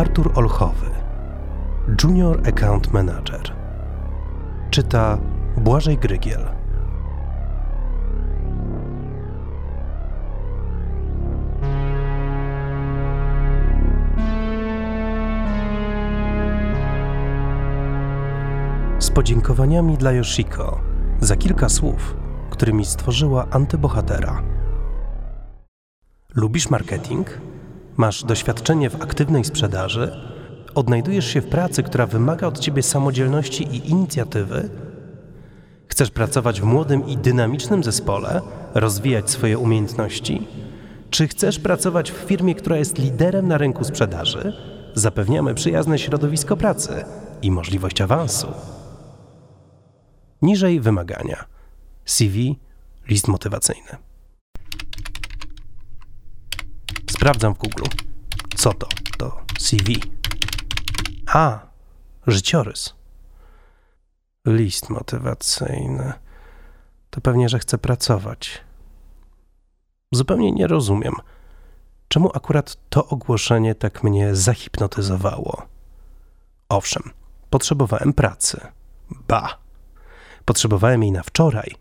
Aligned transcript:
Artur 0.00 0.32
Olchowy, 0.34 0.90
Junior 2.02 2.48
Account 2.48 2.92
Manager. 2.92 3.56
Czyta 4.70 5.18
Błażej 5.56 5.98
Grygiel. 5.98 6.48
Z 18.98 19.10
podziękowaniami 19.10 19.96
dla 19.96 20.12
Yoshiko 20.12 20.80
za 21.20 21.36
kilka 21.36 21.68
słów, 21.68 22.16
którymi 22.50 22.84
stworzyła 22.84 23.46
antybohatera. 23.50 24.42
Lubisz 26.34 26.70
marketing? 26.70 27.49
Masz 27.96 28.24
doświadczenie 28.24 28.90
w 28.90 29.02
aktywnej 29.02 29.44
sprzedaży? 29.44 30.12
Odnajdujesz 30.74 31.26
się 31.26 31.40
w 31.40 31.48
pracy, 31.48 31.82
która 31.82 32.06
wymaga 32.06 32.46
od 32.46 32.58
ciebie 32.58 32.82
samodzielności 32.82 33.64
i 33.64 33.90
inicjatywy? 33.90 34.70
Chcesz 35.86 36.10
pracować 36.10 36.60
w 36.60 36.64
młodym 36.64 37.06
i 37.06 37.16
dynamicznym 37.16 37.84
zespole, 37.84 38.40
rozwijać 38.74 39.30
swoje 39.30 39.58
umiejętności? 39.58 40.48
Czy 41.10 41.28
chcesz 41.28 41.58
pracować 41.58 42.12
w 42.12 42.16
firmie, 42.16 42.54
która 42.54 42.76
jest 42.76 42.98
liderem 42.98 43.48
na 43.48 43.58
rynku 43.58 43.84
sprzedaży? 43.84 44.52
Zapewniamy 44.94 45.54
przyjazne 45.54 45.98
środowisko 45.98 46.56
pracy 46.56 47.04
i 47.42 47.50
możliwość 47.50 48.00
awansu. 48.00 48.46
Niżej 50.42 50.80
wymagania. 50.80 51.44
CV, 52.04 52.58
list 53.08 53.28
motywacyjny. 53.28 54.09
Sprawdzam 57.20 57.54
w 57.54 57.58
Google. 57.58 57.84
Co 58.56 58.72
to? 58.72 58.88
To 59.18 59.40
CV. 59.58 60.02
A, 61.26 61.58
życiorys. 62.26 62.94
List 64.46 64.90
motywacyjny. 64.90 66.12
To 67.10 67.20
pewnie, 67.20 67.48
że 67.48 67.58
chcę 67.58 67.78
pracować. 67.78 68.64
Zupełnie 70.12 70.52
nie 70.52 70.66
rozumiem, 70.66 71.14
czemu 72.08 72.30
akurat 72.34 72.76
to 72.90 73.06
ogłoszenie 73.06 73.74
tak 73.74 74.02
mnie 74.02 74.34
zahipnotyzowało. 74.34 75.62
Owszem, 76.68 77.02
potrzebowałem 77.50 78.12
pracy. 78.12 78.60
Ba! 79.28 79.58
Potrzebowałem 80.44 81.02
jej 81.02 81.12
na 81.12 81.22
wczoraj, 81.22 81.74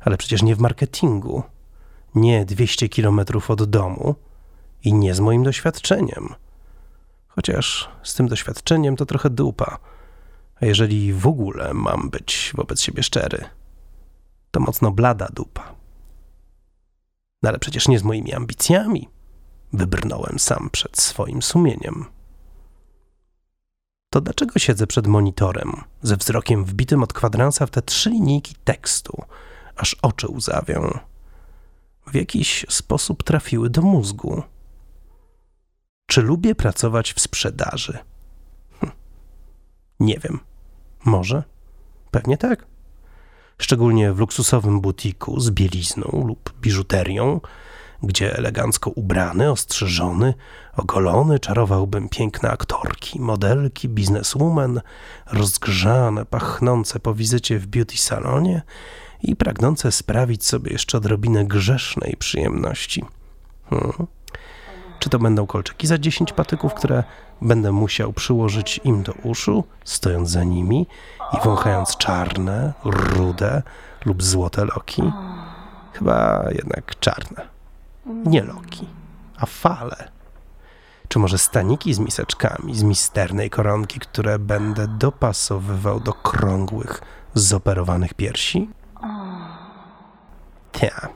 ale 0.00 0.16
przecież 0.16 0.42
nie 0.42 0.56
w 0.56 0.60
marketingu. 0.60 1.42
Nie 2.14 2.44
200 2.44 2.88
kilometrów 2.88 3.50
od 3.50 3.64
domu 3.64 4.14
i 4.84 4.94
nie 4.94 5.14
z 5.14 5.20
moim 5.20 5.42
doświadczeniem. 5.42 6.34
Chociaż 7.28 7.88
z 8.02 8.14
tym 8.14 8.28
doświadczeniem 8.28 8.96
to 8.96 9.06
trochę 9.06 9.30
dupa. 9.30 9.78
A 10.60 10.66
jeżeli 10.66 11.12
w 11.12 11.26
ogóle 11.26 11.74
mam 11.74 12.10
być 12.10 12.52
wobec 12.54 12.80
siebie 12.80 13.02
szczery, 13.02 13.44
to 14.50 14.60
mocno 14.60 14.90
blada 14.90 15.28
dupa. 15.34 15.74
No 17.42 17.48
ale 17.48 17.58
przecież 17.58 17.88
nie 17.88 17.98
z 17.98 18.02
moimi 18.02 18.34
ambicjami. 18.34 19.08
Wybrnąłem 19.72 20.38
sam 20.38 20.68
przed 20.72 20.98
swoim 20.98 21.42
sumieniem. 21.42 22.04
To 24.10 24.20
dlaczego 24.20 24.58
siedzę 24.58 24.86
przed 24.86 25.06
monitorem, 25.06 25.72
ze 26.02 26.16
wzrokiem 26.16 26.64
wbitym 26.64 27.02
od 27.02 27.12
kwadransa 27.12 27.66
w 27.66 27.70
te 27.70 27.82
trzy 27.82 28.10
linijki 28.10 28.54
tekstu, 28.64 29.22
aż 29.76 29.96
oczy 30.02 30.26
łzawią? 30.28 30.98
W 32.06 32.14
jakiś 32.14 32.66
sposób 32.68 33.22
trafiły 33.22 33.70
do 33.70 33.82
mózgu. 33.82 34.42
Czy 36.06 36.22
lubię 36.22 36.54
pracować 36.54 37.12
w 37.12 37.20
sprzedaży? 37.20 37.98
Hm. 38.80 38.92
Nie 40.00 40.18
wiem. 40.18 40.40
Może? 41.04 41.42
Pewnie 42.10 42.38
tak. 42.38 42.66
Szczególnie 43.58 44.12
w 44.12 44.18
luksusowym 44.18 44.80
butiku 44.80 45.40
z 45.40 45.50
bielizną 45.50 46.24
lub 46.26 46.60
biżuterią, 46.60 47.40
gdzie 48.02 48.36
elegancko 48.36 48.90
ubrany, 48.90 49.50
ostrzyżony, 49.50 50.34
ogolony 50.76 51.38
czarowałbym 51.38 52.08
piękne 52.08 52.50
aktorki, 52.50 53.20
modelki, 53.20 53.88
bizneswoman, 53.88 54.80
rozgrzane, 55.32 56.26
pachnące 56.26 57.00
po 57.00 57.14
wizycie 57.14 57.58
w 57.58 57.66
beauty 57.66 57.98
salonie 57.98 58.62
i 59.22 59.36
pragnące 59.36 59.92
sprawić 59.92 60.46
sobie 60.46 60.72
jeszcze 60.72 60.98
odrobinę 60.98 61.44
grzesznej 61.44 62.16
przyjemności. 62.18 63.04
Hmm. 63.70 64.15
Czy 65.06 65.10
to 65.10 65.18
będą 65.18 65.46
kolczyki 65.46 65.86
za 65.86 65.98
10 65.98 66.32
patyków, 66.32 66.74
które 66.74 67.04
będę 67.42 67.72
musiał 67.72 68.12
przyłożyć 68.12 68.80
im 68.84 69.02
do 69.02 69.12
uszu, 69.12 69.64
stojąc 69.84 70.30
za 70.30 70.44
nimi 70.44 70.86
i 71.32 71.44
wąchając 71.44 71.96
czarne, 71.96 72.72
rude 72.84 73.62
lub 74.04 74.22
złote 74.22 74.64
loki? 74.64 75.02
Chyba 75.92 76.44
jednak 76.50 76.98
czarne. 77.00 77.48
Nie 78.06 78.42
loki, 78.42 78.88
a 79.36 79.46
fale. 79.46 80.10
Czy 81.08 81.18
może 81.18 81.38
staniki 81.38 81.94
z 81.94 81.98
miseczkami, 81.98 82.76
z 82.76 82.82
misternej 82.82 83.50
koronki, 83.50 84.00
które 84.00 84.38
będę 84.38 84.88
dopasowywał 84.88 86.00
do 86.00 86.12
krągłych, 86.12 87.00
zoperowanych 87.34 88.14
piersi? 88.14 88.70
Ja, 90.82 91.08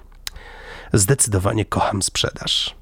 zdecydowanie 0.92 1.64
kocham 1.64 2.02
sprzedaż. 2.02 2.79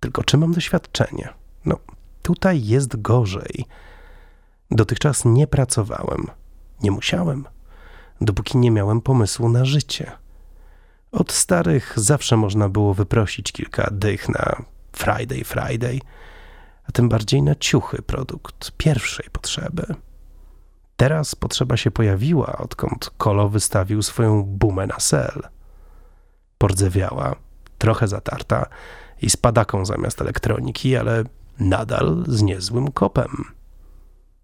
Tylko 0.00 0.24
czy 0.24 0.36
mam 0.36 0.52
doświadczenie? 0.52 1.28
No, 1.64 1.76
tutaj 2.22 2.66
jest 2.66 3.02
gorzej. 3.02 3.64
Dotychczas 4.70 5.24
nie 5.24 5.46
pracowałem, 5.46 6.26
nie 6.82 6.90
musiałem, 6.90 7.44
dopóki 8.20 8.58
nie 8.58 8.70
miałem 8.70 9.00
pomysłu 9.00 9.48
na 9.48 9.64
życie. 9.64 10.12
Od 11.12 11.32
starych 11.32 11.92
zawsze 11.96 12.36
można 12.36 12.68
było 12.68 12.94
wyprosić 12.94 13.52
kilka 13.52 13.90
dych 13.92 14.28
na 14.28 14.62
Friday, 14.92 15.44
Friday, 15.44 16.00
a 16.88 16.92
tym 16.92 17.08
bardziej 17.08 17.42
na 17.42 17.54
ciuchy, 17.54 18.02
produkt 18.02 18.72
pierwszej 18.76 19.26
potrzeby. 19.32 19.94
Teraz 20.96 21.34
potrzeba 21.34 21.76
się 21.76 21.90
pojawiła, 21.90 22.58
odkąd 22.58 23.10
Kolo 23.18 23.48
wystawił 23.48 24.02
swoją 24.02 24.42
bumę 24.42 24.86
na 24.86 25.00
sel. 25.00 25.42
Pordzewiała, 26.58 27.36
trochę 27.78 28.08
zatarta 28.08 28.66
i 29.22 29.30
z 29.30 29.36
padaką 29.36 29.84
zamiast 29.84 30.20
elektroniki, 30.20 30.96
ale 30.96 31.24
nadal 31.60 32.24
z 32.28 32.42
niezłym 32.42 32.92
kopem. 32.92 33.44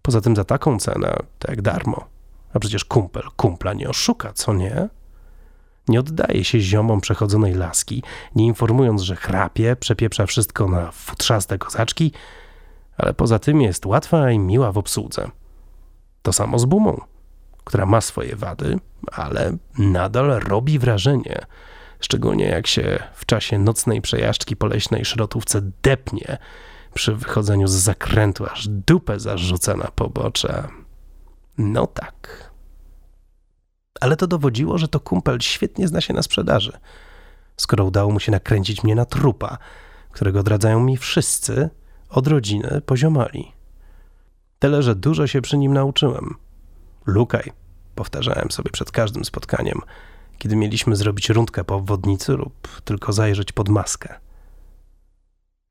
Poza 0.01 0.21
tym 0.21 0.35
za 0.35 0.43
taką 0.43 0.79
cenę, 0.79 1.15
tak 1.39 1.61
darmo. 1.61 2.05
A 2.53 2.59
przecież 2.59 2.85
kumpel 2.85 3.23
kumpla 3.35 3.73
nie 3.73 3.89
oszuka, 3.89 4.33
co 4.33 4.53
nie? 4.53 4.89
Nie 5.87 5.99
oddaje 5.99 6.43
się 6.43 6.59
ziomom 6.59 7.01
przechodzonej 7.01 7.53
laski, 7.53 8.03
nie 8.35 8.45
informując, 8.45 9.01
że 9.01 9.15
chrapie, 9.15 9.75
przepieprza 9.75 10.25
wszystko 10.25 10.67
na 10.67 10.91
futrzaste 10.91 11.57
kozaczki, 11.57 12.11
ale 12.97 13.13
poza 13.13 13.39
tym 13.39 13.61
jest 13.61 13.85
łatwa 13.85 14.31
i 14.31 14.39
miła 14.39 14.71
w 14.71 14.77
obsłudze. 14.77 15.29
To 16.21 16.33
samo 16.33 16.59
z 16.59 16.65
Bumą, 16.65 17.01
która 17.63 17.85
ma 17.85 18.01
swoje 18.01 18.35
wady, 18.35 18.79
ale 19.11 19.57
nadal 19.77 20.39
robi 20.39 20.79
wrażenie, 20.79 21.45
szczególnie 21.99 22.45
jak 22.45 22.67
się 22.67 23.03
w 23.13 23.25
czasie 23.25 23.59
nocnej 23.59 24.01
przejażdżki 24.01 24.55
po 24.55 24.67
leśnej 24.67 25.05
szrotówce 25.05 25.61
depnie 25.83 26.37
przy 26.93 27.15
wychodzeniu 27.15 27.67
z 27.67 27.71
zakrętu, 27.71 28.45
aż 28.45 28.67
dupę 28.67 29.19
zarzuca 29.19 29.77
na 29.77 29.87
pobocze. 29.87 30.67
No 31.57 31.87
tak 31.87 32.45
ale 34.01 34.17
to 34.17 34.27
dowodziło, 34.27 34.77
że 34.77 34.87
to 34.87 34.99
kumpel 34.99 35.39
świetnie 35.41 35.87
zna 35.87 36.01
się 36.01 36.13
na 36.13 36.23
sprzedaży. 36.23 36.71
Skoro 37.57 37.85
udało 37.85 38.11
mu 38.11 38.19
się 38.19 38.31
nakręcić 38.31 38.83
mnie 38.83 38.95
na 38.95 39.05
trupa, 39.05 39.57
którego 40.11 40.39
odradzają 40.39 40.79
mi 40.79 40.97
wszyscy, 40.97 41.69
od 42.09 42.27
rodziny 42.27 42.81
poziomali. 42.85 43.51
Tyle, 44.59 44.83
że 44.83 44.95
dużo 44.95 45.27
się 45.27 45.41
przy 45.41 45.57
nim 45.57 45.73
nauczyłem. 45.73 46.35
Lukaj, 47.05 47.51
powtarzałem 47.95 48.51
sobie 48.51 48.71
przed 48.71 48.91
każdym 48.91 49.25
spotkaniem, 49.25 49.81
kiedy 50.37 50.55
mieliśmy 50.55 50.95
zrobić 50.95 51.29
rundkę 51.29 51.63
po 51.63 51.75
obwodnicy 51.75 52.31
lub 52.31 52.81
tylko 52.81 53.13
zajrzeć 53.13 53.51
pod 53.51 53.69
maskę. 53.69 54.19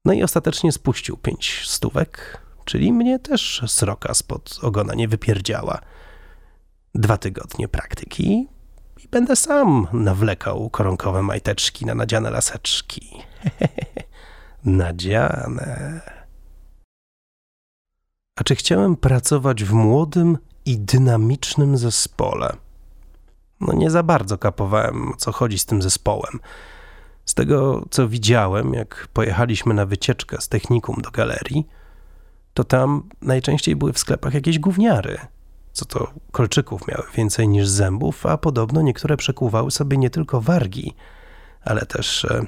No 0.04 0.12
i 0.12 0.22
ostatecznie 0.22 0.72
spuścił 0.72 1.16
pięć 1.16 1.62
stówek, 1.66 2.40
czyli 2.64 2.92
mnie 2.92 3.18
też 3.18 3.62
sroka 3.66 4.14
spod 4.14 4.58
ogona 4.62 4.94
nie 4.94 5.08
wypierdziała– 5.08 5.80
dwa 6.94 7.16
tygodnie 7.16 7.68
praktyki 7.68 8.48
i 9.04 9.08
będę 9.08 9.36
sam 9.36 9.86
nawlekał 9.92 10.70
koronkowe 10.70 11.22
majteczki 11.22 11.86
na 11.86 11.94
nadziane 11.94 12.30
laseczki. 12.30 13.18
nadziane. 14.64 16.00
A 18.36 18.44
czy 18.44 18.54
chciałem 18.56 18.96
pracować 18.96 19.64
w 19.64 19.72
młodym 19.72 20.38
i 20.66 20.78
dynamicznym 20.78 21.76
zespole? 21.76 22.56
No 23.60 23.72
nie 23.72 23.90
za 23.90 24.02
bardzo 24.02 24.38
kapowałem, 24.38 25.12
o 25.12 25.16
co 25.16 25.32
chodzi 25.32 25.58
z 25.58 25.66
tym 25.66 25.82
zespołem. 25.82 26.40
Z 27.24 27.34
tego, 27.34 27.84
co 27.90 28.08
widziałem, 28.08 28.74
jak 28.74 29.08
pojechaliśmy 29.12 29.74
na 29.74 29.86
wycieczkę 29.86 30.40
z 30.40 30.48
technikum 30.48 30.96
do 31.02 31.10
galerii, 31.10 31.66
to 32.54 32.64
tam 32.64 33.08
najczęściej 33.22 33.76
były 33.76 33.92
w 33.92 33.98
sklepach 33.98 34.34
jakieś 34.34 34.58
gówniary. 34.58 35.18
Co 35.72 35.84
to 35.84 36.12
kolczyków 36.32 36.88
miały 36.88 37.04
więcej 37.14 37.48
niż 37.48 37.68
zębów, 37.68 38.26
a 38.26 38.38
podobno 38.38 38.82
niektóre 38.82 39.16
przekuwały 39.16 39.70
sobie 39.70 39.96
nie 39.96 40.10
tylko 40.10 40.40
wargi, 40.40 40.94
ale 41.64 41.86
też 41.86 42.24
e, 42.24 42.46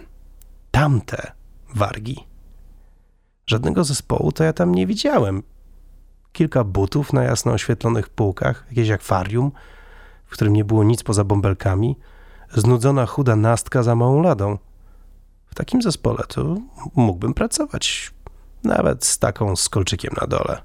tamte 0.70 1.32
wargi. 1.75 2.26
Żadnego 3.47 3.85
zespołu 3.85 4.32
to 4.32 4.44
ja 4.44 4.53
tam 4.53 4.75
nie 4.75 4.87
widziałem. 4.87 5.43
Kilka 6.32 6.64
butów 6.64 7.12
na 7.12 7.23
jasno 7.23 7.53
oświetlonych 7.53 8.08
półkach, 8.08 8.67
jakieś 8.69 8.91
akwarium, 8.91 9.53
w 10.26 10.32
którym 10.32 10.52
nie 10.52 10.64
było 10.64 10.84
nic 10.84 11.02
poza 11.02 11.25
bąbelkami, 11.25 11.96
znudzona 12.55 13.06
chuda 13.06 13.37
nastka 13.37 13.82
za 13.82 13.94
małą 13.94 14.23
ladą. 14.23 14.58
W 15.46 15.55
takim 15.55 15.82
zespole 15.82 16.25
to 16.28 16.56
mógłbym 16.94 17.34
pracować, 17.34 18.14
nawet 18.64 19.05
z 19.05 19.19
taką 19.19 19.56
z 19.56 19.69
na 20.20 20.26
dole. 20.26 20.62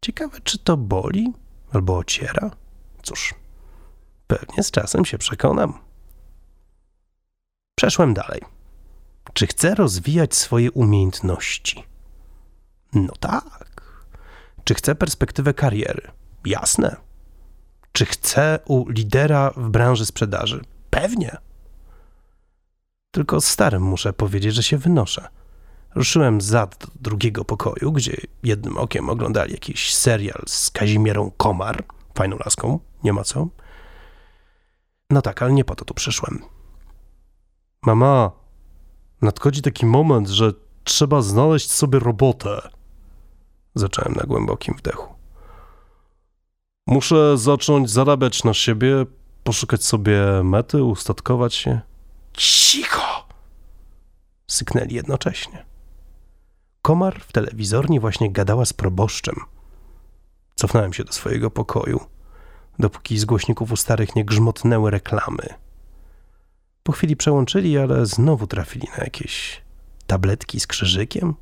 Ciekawe, 0.00 0.40
czy 0.40 0.58
to 0.58 0.76
boli 0.76 1.32
albo 1.72 1.98
ociera? 1.98 2.50
Cóż, 3.02 3.34
pewnie 4.26 4.62
z 4.62 4.70
czasem 4.70 5.04
się 5.04 5.18
przekonam. 5.18 5.78
Przeszłem 7.74 8.14
dalej. 8.14 8.40
Czy 9.32 9.46
chcę 9.46 9.74
rozwijać 9.74 10.34
swoje 10.34 10.72
umiejętności? 10.72 11.84
No 12.94 13.12
tak. 13.20 14.04
Czy 14.64 14.74
chcę 14.74 14.94
perspektywę 14.94 15.54
kariery? 15.54 16.10
Jasne. 16.44 17.07
Czy 17.98 18.06
chcę 18.06 18.58
u 18.66 18.88
lidera 18.88 19.50
w 19.56 19.68
branży 19.70 20.06
sprzedaży? 20.06 20.64
Pewnie. 20.90 21.36
Tylko 23.10 23.40
starym 23.40 23.82
muszę 23.82 24.12
powiedzieć, 24.12 24.54
że 24.54 24.62
się 24.62 24.78
wynoszę. 24.78 25.28
Ruszyłem 25.94 26.40
zad 26.40 26.78
do 26.78 26.86
drugiego 27.00 27.44
pokoju, 27.44 27.92
gdzie 27.92 28.16
jednym 28.42 28.78
okiem 28.78 29.10
oglądali 29.10 29.52
jakiś 29.52 29.94
serial 29.94 30.42
z 30.46 30.70
Kazimierą 30.70 31.30
Komar, 31.36 31.84
fajną 32.14 32.36
laską, 32.44 32.80
nie 33.04 33.12
ma 33.12 33.24
co. 33.24 33.48
No 35.10 35.22
tak, 35.22 35.42
ale 35.42 35.52
nie 35.52 35.64
po 35.64 35.74
to 35.74 35.84
tu 35.84 35.94
przyszłem. 35.94 36.42
Mama, 37.82 38.30
nadchodzi 39.22 39.62
taki 39.62 39.86
moment, 39.86 40.28
że 40.28 40.52
trzeba 40.84 41.22
znaleźć 41.22 41.70
sobie 41.70 41.98
robotę. 41.98 42.68
Zacząłem 43.74 44.14
na 44.14 44.22
głębokim 44.22 44.74
wdechu. 44.74 45.17
Muszę 46.88 47.38
zacząć 47.38 47.90
zarabiać 47.90 48.44
na 48.44 48.54
siebie, 48.54 49.06
poszukać 49.44 49.84
sobie 49.84 50.20
mety, 50.44 50.84
ustatkować 50.84 51.54
się. 51.54 51.80
Cicho! 52.32 53.28
Syknęli 54.46 54.94
jednocześnie. 54.94 55.64
Komar 56.82 57.20
w 57.20 57.32
telewizorni 57.32 58.00
właśnie 58.00 58.32
gadała 58.32 58.64
z 58.64 58.72
proboszczem. 58.72 59.34
Cofnąłem 60.54 60.92
się 60.92 61.04
do 61.04 61.12
swojego 61.12 61.50
pokoju, 61.50 62.00
dopóki 62.78 63.18
z 63.18 63.24
głośników 63.24 63.72
u 63.72 63.76
starych 63.76 64.16
nie 64.16 64.24
grzmotnęły 64.24 64.90
reklamy. 64.90 65.48
Po 66.82 66.92
chwili 66.92 67.16
przełączyli, 67.16 67.78
ale 67.78 68.06
znowu 68.06 68.46
trafili 68.46 68.88
na 68.98 69.04
jakieś 69.04 69.62
tabletki 70.06 70.60
z 70.60 70.66
krzyżykiem. 70.66 71.34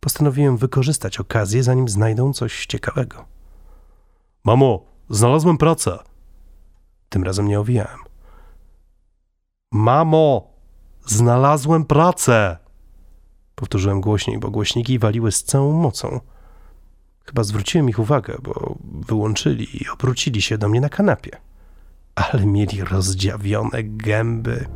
Postanowiłem 0.00 0.56
wykorzystać 0.56 1.20
okazję, 1.20 1.62
zanim 1.62 1.88
znajdą 1.88 2.32
coś 2.32 2.66
ciekawego. 2.66 3.37
Mamo, 4.44 4.84
znalazłem 5.10 5.58
pracę. 5.58 5.98
Tym 7.08 7.24
razem 7.24 7.48
nie 7.48 7.60
owijałem. 7.60 7.98
Mamo, 9.72 10.50
znalazłem 11.06 11.84
pracę! 11.84 12.56
Powtórzyłem 13.54 14.00
głośniej, 14.00 14.38
bo 14.38 14.50
głośniki 14.50 14.98
waliły 14.98 15.32
z 15.32 15.44
całą 15.44 15.72
mocą. 15.72 16.20
Chyba 17.24 17.44
zwróciłem 17.44 17.88
ich 17.88 17.98
uwagę, 17.98 18.36
bo 18.42 18.76
wyłączyli 18.84 19.82
i 19.82 19.88
obrócili 19.88 20.42
się 20.42 20.58
do 20.58 20.68
mnie 20.68 20.80
na 20.80 20.88
kanapie. 20.88 21.36
Ale 22.14 22.46
mieli 22.46 22.84
rozdziawione 22.84 23.82
gęby. 23.82 24.66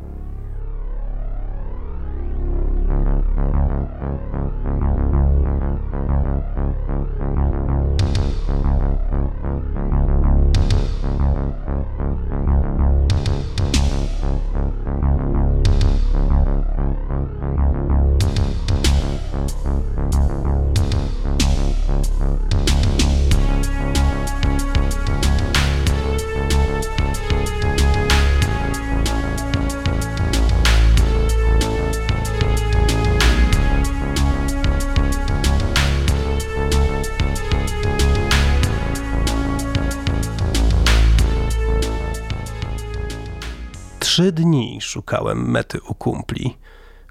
Trzy 44.12 44.32
dni 44.32 44.80
szukałem 44.80 45.50
mety 45.50 45.80
u 45.88 45.94
kumpli, 45.94 46.56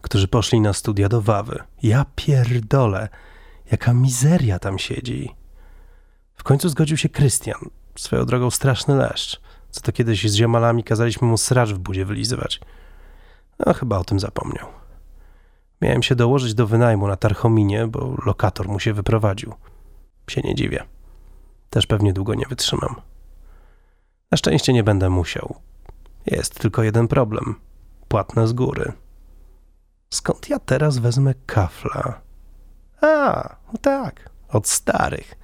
którzy 0.01 0.27
poszli 0.27 0.61
na 0.61 0.73
studia 0.73 1.09
do 1.09 1.21
Wawy. 1.21 1.63
Ja 1.83 2.05
pierdolę, 2.15 3.09
jaka 3.71 3.93
mizeria 3.93 4.59
tam 4.59 4.79
siedzi. 4.79 5.35
W 6.35 6.43
końcu 6.43 6.69
zgodził 6.69 6.97
się 6.97 7.09
Krystian, 7.09 7.69
swoją 7.95 8.25
drogą 8.25 8.51
straszny 8.51 8.95
leszcz, 8.95 9.41
co 9.69 9.81
to 9.81 9.91
kiedyś 9.91 10.29
z 10.29 10.35
ziomalami 10.35 10.83
kazaliśmy 10.83 11.27
mu 11.27 11.37
sracz 11.37 11.69
w 11.69 11.77
budzie 11.77 12.05
wylizywać. 12.05 12.59
No, 13.59 13.73
chyba 13.73 13.97
o 13.97 14.03
tym 14.03 14.19
zapomniał. 14.19 14.67
Miałem 15.81 16.03
się 16.03 16.15
dołożyć 16.15 16.53
do 16.53 16.67
wynajmu 16.67 17.07
na 17.07 17.15
Tarchominie, 17.15 17.87
bo 17.87 18.15
lokator 18.25 18.67
mu 18.67 18.79
się 18.79 18.93
wyprowadził. 18.93 19.53
Się 20.27 20.41
nie 20.41 20.55
dziwię. 20.55 20.83
Też 21.69 21.87
pewnie 21.87 22.13
długo 22.13 22.33
nie 22.33 22.45
wytrzymam. 22.49 22.95
Na 24.31 24.37
szczęście 24.37 24.73
nie 24.73 24.83
będę 24.83 25.09
musiał. 25.09 25.70
Jest 26.25 26.59
tylko 26.59 26.83
jeden 26.83 27.07
problem. 27.07 27.55
Płatne 28.07 28.47
z 28.47 28.53
góry. 28.53 28.93
Skąd 30.13 30.49
ja 30.49 30.59
teraz 30.59 30.97
wezmę 30.97 31.33
kafla? 31.45 32.21
A, 33.01 33.55
no 33.73 33.79
tak, 33.81 34.29
od 34.49 34.67
starych. 34.67 35.35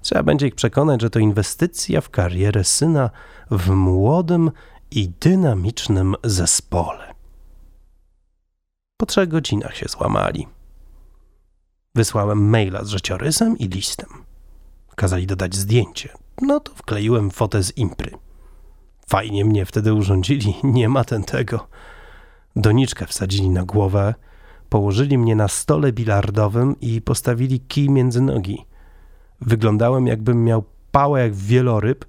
Trzeba 0.00 0.22
będzie 0.22 0.46
ich 0.46 0.54
przekonać, 0.54 1.00
że 1.02 1.10
to 1.10 1.18
inwestycja 1.18 2.00
w 2.00 2.10
karierę 2.10 2.64
syna 2.64 3.10
w 3.50 3.70
młodym 3.70 4.50
i 4.90 5.08
dynamicznym 5.08 6.14
zespole. 6.24 7.14
Po 8.96 9.06
trzech 9.06 9.28
godzinach 9.28 9.76
się 9.76 9.86
złamali. 9.88 10.48
Wysłałem 11.94 12.48
maila 12.50 12.84
z 12.84 12.88
życiorysem 12.88 13.58
i 13.58 13.68
listem. 13.68 14.08
Kazali 14.96 15.26
dodać 15.26 15.54
zdjęcie. 15.54 16.08
No 16.42 16.60
to 16.60 16.74
wkleiłem 16.74 17.30
fotę 17.30 17.62
z 17.62 17.76
impry. 17.76 18.10
Fajnie 19.08 19.44
mnie 19.44 19.66
wtedy 19.66 19.94
urządzili, 19.94 20.54
nie 20.64 20.88
ma 20.88 21.04
ten 21.04 21.24
tego. 21.24 21.68
Doniczkę 22.56 23.06
wsadzili 23.06 23.50
na 23.50 23.64
głowę, 23.64 24.14
położyli 24.68 25.18
mnie 25.18 25.36
na 25.36 25.48
stole 25.48 25.92
bilardowym 25.92 26.80
i 26.80 27.00
postawili 27.00 27.60
kij 27.60 27.90
między 27.90 28.20
nogi. 28.20 28.66
Wyglądałem 29.40 30.06
jakbym 30.06 30.44
miał 30.44 30.64
pałę 30.92 31.20
jak 31.20 31.34
wieloryb, 31.34 32.04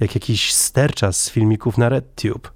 jak 0.00 0.14
jakiś 0.14 0.54
sterczas 0.54 1.22
z 1.22 1.30
filmików 1.30 1.78
na 1.78 1.88
RedTube. 1.88 2.52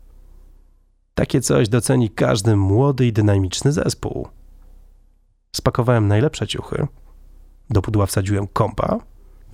Takie 1.14 1.40
coś 1.40 1.69
doceni 1.69 2.11
każdy 2.11 2.57
młody 2.57 3.07
i 3.07 3.12
dynamiczny 3.12 3.73
zespół. 3.73 4.28
Spakowałem 5.52 6.09
najlepsze 6.09 6.47
ciuchy, 6.47 6.87
do 7.71 7.83
pudła 7.83 8.07
wsadziłem 8.07 8.47
kompa 8.47 8.99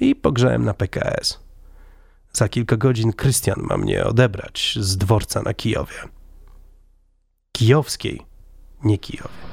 i 0.00 0.16
pogrzałem 0.16 0.64
na 0.64 0.74
PKS. 0.74 1.49
Za 2.32 2.48
kilka 2.48 2.76
godzin 2.76 3.12
Krystian 3.12 3.60
ma 3.60 3.76
mnie 3.76 4.04
odebrać 4.04 4.78
z 4.80 4.96
dworca 4.96 5.42
na 5.42 5.54
Kijowie. 5.54 6.08
Kijowskiej, 7.52 8.22
nie 8.84 8.98
Kijowie. 8.98 9.50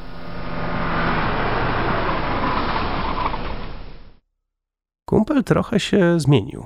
Kumpel 5.06 5.44
trochę 5.44 5.80
się 5.80 6.20
zmienił. 6.20 6.66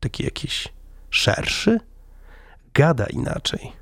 Taki 0.00 0.24
jakiś 0.24 0.68
szerszy, 1.10 1.80
gada 2.74 3.06
inaczej. 3.06 3.72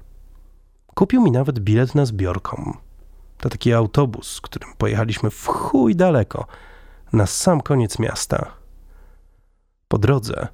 Kupił 0.95 1.23
mi 1.23 1.31
nawet 1.31 1.59
bilet 1.59 1.95
na 1.95 2.07
zbiorką. 2.07 2.77
To 3.39 3.49
taki 3.49 3.73
autobus, 3.73 4.41
którym 4.41 4.69
pojechaliśmy 4.79 5.31
w 5.31 5.47
chuj 5.47 5.97
daleko, 5.97 6.47
na 7.13 7.27
sam 7.27 7.61
koniec 7.61 7.99
miasta. 7.99 8.53
Po 9.89 9.99
drodze 9.99 10.49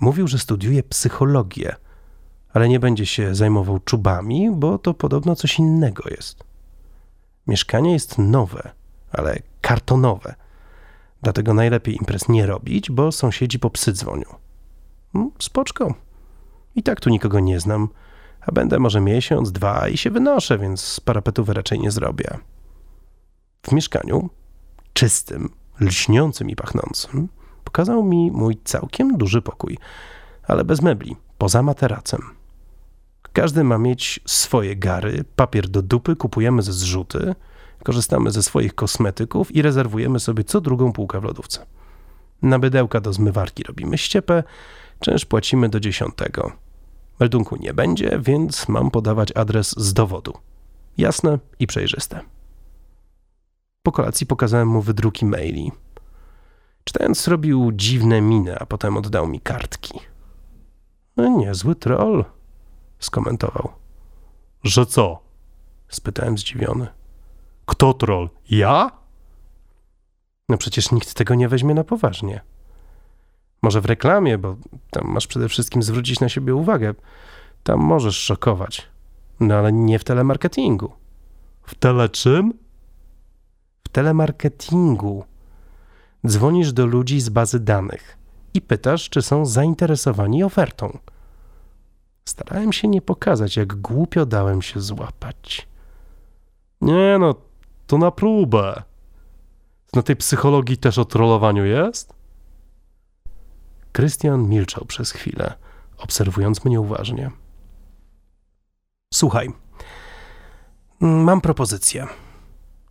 Mówił, 0.00 0.28
że 0.28 0.38
studiuje 0.38 0.82
psychologię, 0.82 1.76
ale 2.52 2.68
nie 2.68 2.80
będzie 2.80 3.06
się 3.06 3.34
zajmował 3.34 3.78
czubami, 3.78 4.50
bo 4.50 4.78
to 4.78 4.94
podobno 4.94 5.36
coś 5.36 5.58
innego 5.58 6.04
jest. 6.10 6.44
Mieszkanie 7.46 7.92
jest 7.92 8.18
nowe, 8.18 8.70
ale 9.12 9.38
kartonowe, 9.60 10.34
Dlatego 11.22 11.54
najlepiej 11.54 11.96
imprez 11.96 12.28
nie 12.28 12.46
robić, 12.46 12.90
bo 12.90 13.12
sąsiedzi 13.12 13.58
po 13.58 13.70
psy 13.70 13.92
dzwonią. 13.92 14.34
Hmm, 15.12 15.30
spoczko. 15.38 15.94
I 16.74 16.82
tak 16.82 17.00
tu 17.00 17.10
nikogo 17.10 17.40
nie 17.40 17.60
znam, 17.60 17.88
a 18.40 18.52
będę 18.52 18.78
może 18.78 19.00
miesiąc, 19.00 19.52
dwa 19.52 19.88
i 19.88 19.96
się 19.96 20.10
wynoszę, 20.10 20.58
więc 20.58 21.00
parapetów 21.00 21.48
raczej 21.48 21.80
nie 21.80 21.90
zrobię. 21.90 22.38
W 23.62 23.72
mieszkaniu, 23.72 24.30
czystym, 24.92 25.48
lśniącym 25.80 26.50
i 26.50 26.56
pachnącym, 26.56 27.28
pokazał 27.66 28.04
mi 28.04 28.30
mój 28.30 28.56
całkiem 28.64 29.18
duży 29.18 29.42
pokój, 29.42 29.78
ale 30.42 30.64
bez 30.64 30.82
mebli, 30.82 31.16
poza 31.38 31.62
materacem. 31.62 32.20
Każdy 33.32 33.64
ma 33.64 33.78
mieć 33.78 34.20
swoje 34.26 34.76
gary, 34.76 35.24
papier 35.36 35.68
do 35.68 35.82
dupy 35.82 36.16
kupujemy 36.16 36.62
ze 36.62 36.72
zrzuty, 36.72 37.34
korzystamy 37.84 38.30
ze 38.30 38.42
swoich 38.42 38.74
kosmetyków 38.74 39.54
i 39.54 39.62
rezerwujemy 39.62 40.20
sobie 40.20 40.44
co 40.44 40.60
drugą 40.60 40.92
półkę 40.92 41.20
w 41.20 41.24
lodówce. 41.24 41.66
Na 42.42 42.58
bydełka 42.58 43.00
do 43.00 43.12
zmywarki 43.12 43.62
robimy 43.62 43.98
ściepę, 43.98 44.42
czynsz 45.00 45.24
płacimy 45.24 45.68
do 45.68 45.80
dziesiątego. 45.80 46.52
Meldunku 47.20 47.56
nie 47.56 47.74
będzie, 47.74 48.18
więc 48.22 48.68
mam 48.68 48.90
podawać 48.90 49.32
adres 49.32 49.74
z 49.78 49.92
dowodu. 49.92 50.32
Jasne 50.98 51.38
i 51.58 51.66
przejrzyste. 51.66 52.20
Po 53.82 53.92
kolacji 53.92 54.26
pokazałem 54.26 54.68
mu 54.68 54.82
wydruki 54.82 55.26
maili. 55.26 55.72
Czytając, 56.88 57.28
robił 57.28 57.72
dziwne 57.72 58.20
miny, 58.20 58.58
a 58.58 58.66
potem 58.66 58.96
oddał 58.96 59.26
mi 59.26 59.40
kartki. 59.40 60.00
No, 61.16 61.38
niezły 61.38 61.74
troll, 61.74 62.24
skomentował. 62.98 63.72
Że 64.64 64.86
co? 64.86 65.18
Spytałem 65.88 66.38
zdziwiony. 66.38 66.86
Kto 67.66 67.94
troll? 67.94 68.30
Ja? 68.50 68.90
No 70.48 70.58
przecież 70.58 70.92
nikt 70.92 71.14
tego 71.14 71.34
nie 71.34 71.48
weźmie 71.48 71.74
na 71.74 71.84
poważnie. 71.84 72.40
Może 73.62 73.80
w 73.80 73.86
reklamie, 73.86 74.38
bo 74.38 74.56
tam 74.90 75.04
masz 75.08 75.26
przede 75.26 75.48
wszystkim 75.48 75.82
zwrócić 75.82 76.20
na 76.20 76.28
siebie 76.28 76.54
uwagę. 76.54 76.94
Tam 77.62 77.80
możesz 77.80 78.16
szokować. 78.16 78.88
No 79.40 79.54
ale 79.54 79.72
nie 79.72 79.98
w 79.98 80.04
telemarketingu. 80.04 80.92
W 81.62 81.74
tele 81.74 82.08
czym? 82.08 82.58
W 83.84 83.88
telemarketingu. 83.88 85.24
Dzwonisz 86.26 86.72
do 86.72 86.86
ludzi 86.86 87.20
z 87.20 87.28
bazy 87.28 87.60
danych 87.60 88.18
i 88.54 88.60
pytasz, 88.60 89.08
czy 89.10 89.22
są 89.22 89.46
zainteresowani 89.46 90.44
ofertą. 90.44 90.98
Starałem 92.24 92.72
się 92.72 92.88
nie 92.88 93.02
pokazać, 93.02 93.56
jak 93.56 93.74
głupio 93.74 94.26
dałem 94.26 94.62
się 94.62 94.80
złapać. 94.80 95.68
Nie 96.80 97.16
no, 97.20 97.34
to 97.86 97.98
na 97.98 98.10
próbę. 98.10 98.82
Na 99.94 100.02
tej 100.02 100.16
psychologii 100.16 100.76
też 100.76 100.98
o 100.98 101.04
trollowaniu 101.04 101.64
jest? 101.64 102.14
Krystian 103.92 104.48
milczał 104.48 104.84
przez 104.84 105.10
chwilę, 105.10 105.54
obserwując 105.98 106.64
mnie 106.64 106.80
uważnie. 106.80 107.30
Słuchaj, 109.14 109.48
mam 111.00 111.40
propozycję. 111.40 112.06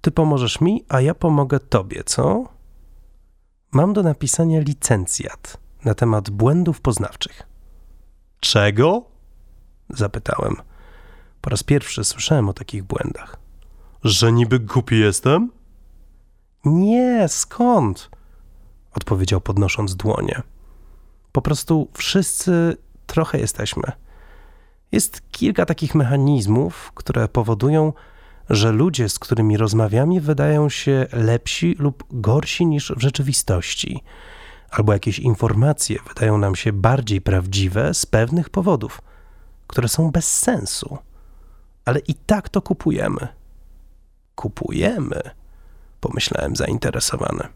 Ty 0.01 0.12
pomożesz 0.12 0.62
mi, 0.62 0.86
a 0.89 1.01
ja 1.01 1.15
pomogę 1.15 1.60
tobie, 1.60 2.03
co? 2.03 2.54
Mam 3.72 3.93
do 3.93 4.03
napisania 4.03 4.60
licencjat 4.60 5.57
na 5.86 5.95
temat 5.95 6.29
błędów 6.29 6.81
poznawczych. 6.81 7.43
Czego? 8.39 9.03
Zapytałem. 9.89 10.55
Po 11.41 11.50
raz 11.50 11.63
pierwszy 11.63 12.03
słyszałem 12.03 12.50
o 12.50 12.53
takich 12.53 12.84
błędach. 12.84 13.38
Że 14.03 14.31
niby 14.31 14.60
głupi 14.60 15.00
jestem? 15.00 15.51
Nie, 16.65 17.25
skąd? 17.27 18.10
Odpowiedział 18.93 19.41
podnosząc 19.41 19.95
dłonie. 19.95 20.41
Po 21.31 21.41
prostu 21.41 21.88
wszyscy 21.93 22.77
trochę 23.07 23.39
jesteśmy. 23.39 23.91
Jest 24.91 25.31
kilka 25.31 25.65
takich 25.65 25.95
mechanizmów, 25.95 26.91
które 26.95 27.27
powodują, 27.27 27.93
że 28.49 28.71
ludzie, 28.71 29.09
z 29.09 29.19
którymi 29.19 29.57
rozmawiamy, 29.57 30.21
wydają 30.21 30.69
się 30.69 31.07
lepsi 31.13 31.75
lub 31.79 32.03
gorsi 32.11 32.65
niż 32.65 32.91
w 32.91 33.01
rzeczywistości, 33.01 34.03
albo 34.69 34.93
jakieś 34.93 35.19
informacje 35.19 35.99
wydają 36.07 36.37
nam 36.37 36.55
się 36.55 36.73
bardziej 36.73 37.21
prawdziwe 37.21 37.93
z 37.93 38.05
pewnych 38.05 38.49
powodów, 38.49 39.01
które 39.67 39.87
są 39.87 40.11
bez 40.11 40.37
sensu, 40.37 40.97
ale 41.85 41.99
i 41.99 42.13
tak 42.13 42.49
to 42.49 42.61
kupujemy. 42.61 43.27
Kupujemy, 44.35 45.21
pomyślałem 45.99 46.55
zainteresowany. 46.55 47.47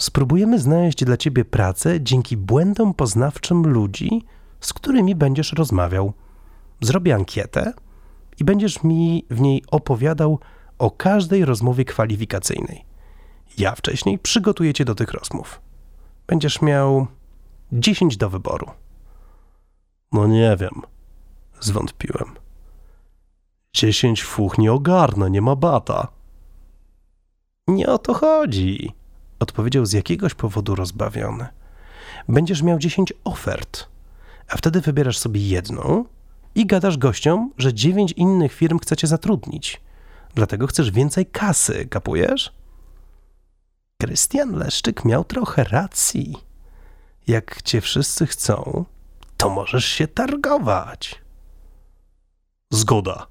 Spróbujemy 0.00 0.58
znaleźć 0.58 1.04
dla 1.04 1.16
ciebie 1.16 1.44
pracę 1.44 2.00
dzięki 2.00 2.36
błędom 2.36 2.94
poznawczym 2.94 3.66
ludzi, 3.66 4.22
z 4.60 4.72
którymi 4.72 5.14
będziesz 5.14 5.52
rozmawiał. 5.52 6.12
Zrobię 6.80 7.14
ankietę 7.14 7.72
i 8.40 8.44
będziesz 8.44 8.82
mi 8.82 9.24
w 9.30 9.40
niej 9.40 9.62
opowiadał 9.70 10.38
o 10.78 10.90
każdej 10.90 11.44
rozmowie 11.44 11.84
kwalifikacyjnej. 11.84 12.84
Ja 13.58 13.74
wcześniej 13.74 14.18
przygotuję 14.18 14.74
cię 14.74 14.84
do 14.84 14.94
tych 14.94 15.12
rozmów. 15.12 15.60
Będziesz 16.26 16.62
miał 16.62 17.06
10 17.72 18.16
do 18.16 18.30
wyboru. 18.30 18.70
No 20.12 20.26
nie 20.26 20.56
wiem, 20.60 20.82
zwątpiłem. 21.60 22.34
10 23.72 24.24
fuch 24.24 24.58
nie 24.58 24.72
ogarnę, 24.72 25.30
nie 25.30 25.42
ma 25.42 25.56
bata. 25.56 26.08
Nie 27.68 27.86
o 27.86 27.98
to 27.98 28.14
chodzi, 28.14 28.92
odpowiedział 29.40 29.86
z 29.86 29.92
jakiegoś 29.92 30.34
powodu 30.34 30.74
rozbawiony. 30.74 31.46
Będziesz 32.28 32.62
miał 32.62 32.78
10 32.78 33.12
ofert, 33.24 33.86
a 34.48 34.56
wtedy 34.56 34.80
wybierasz 34.80 35.18
sobie 35.18 35.48
jedną 35.48 36.04
i 36.54 36.66
gadasz 36.66 36.98
gościom, 36.98 37.52
że 37.58 37.74
dziewięć 37.74 38.12
innych 38.12 38.52
firm 38.52 38.78
chce 38.78 38.96
cię 38.96 39.06
zatrudnić. 39.06 39.80
Dlatego 40.34 40.66
chcesz 40.66 40.90
więcej 40.90 41.26
kasy, 41.26 41.86
kapujesz? 41.86 42.52
Krystian 44.00 44.56
Leszczyk 44.56 45.04
miał 45.04 45.24
trochę 45.24 45.64
racji. 45.64 46.36
Jak 47.26 47.62
cię 47.62 47.80
wszyscy 47.80 48.26
chcą, 48.26 48.84
to 49.36 49.50
możesz 49.50 49.84
się 49.84 50.08
targować. 50.08 51.22
Zgoda. 52.70 53.26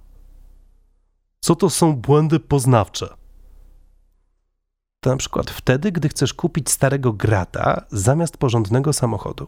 Co 1.40 1.56
to 1.56 1.70
są 1.70 1.96
błędy 1.96 2.40
poznawcze? 2.40 3.08
To 5.00 5.10
na 5.10 5.18
przykład 5.18 5.52
wtedy, 5.52 5.92
gdy 5.92 6.10
chcesz 6.10 6.34
kupić 6.34 6.70
starego 6.70 7.14
grata 7.14 7.86
zamiast 7.92 8.38
porządnego 8.38 8.94
samochodu. 8.94 9.48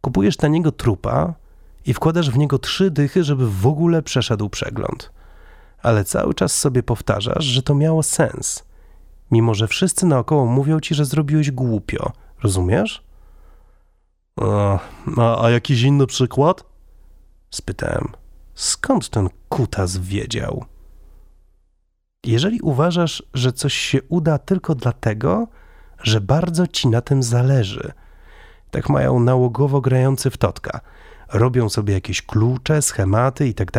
Kupujesz 0.00 0.36
taniego 0.36 0.72
trupa 0.72 1.34
i 1.86 1.94
wkładasz 1.94 2.30
w 2.30 2.38
niego 2.38 2.58
trzy 2.58 2.90
dychy, 2.90 3.24
żeby 3.24 3.50
w 3.50 3.66
ogóle 3.66 4.02
przeszedł 4.02 4.48
przegląd. 4.48 5.12
Ale 5.82 6.04
cały 6.04 6.34
czas 6.34 6.58
sobie 6.58 6.82
powtarzasz, 6.82 7.44
że 7.44 7.62
to 7.62 7.74
miało 7.74 8.02
sens, 8.02 8.64
mimo 9.30 9.54
że 9.54 9.68
wszyscy 9.68 10.06
naokoło 10.06 10.46
mówią 10.46 10.80
ci, 10.80 10.94
że 10.94 11.04
zrobiłeś 11.04 11.50
głupio. 11.50 12.12
Rozumiesz? 12.42 13.04
A, 14.40 14.78
a, 15.16 15.44
a 15.44 15.50
jakiś 15.50 15.82
inny 15.82 16.06
przykład? 16.06 16.64
Spytałem. 17.50 18.08
Skąd 18.54 19.08
ten 19.08 19.28
kutas 19.48 19.96
wiedział? 19.96 20.64
Jeżeli 22.24 22.60
uważasz, 22.60 23.22
że 23.34 23.52
coś 23.52 23.74
się 23.74 24.02
uda 24.08 24.38
tylko 24.38 24.74
dlatego, 24.74 25.46
że 26.02 26.20
bardzo 26.20 26.66
ci 26.66 26.88
na 26.88 27.00
tym 27.00 27.22
zależy, 27.22 27.92
tak 28.70 28.88
mają 28.88 29.20
nałogowo 29.20 29.80
grający 29.80 30.30
w 30.30 30.36
totka, 30.36 30.80
robią 31.34 31.68
sobie 31.68 31.94
jakieś 31.94 32.22
klucze, 32.22 32.82
schematy 32.82 33.48
i 33.48 33.54
tak 33.54 33.76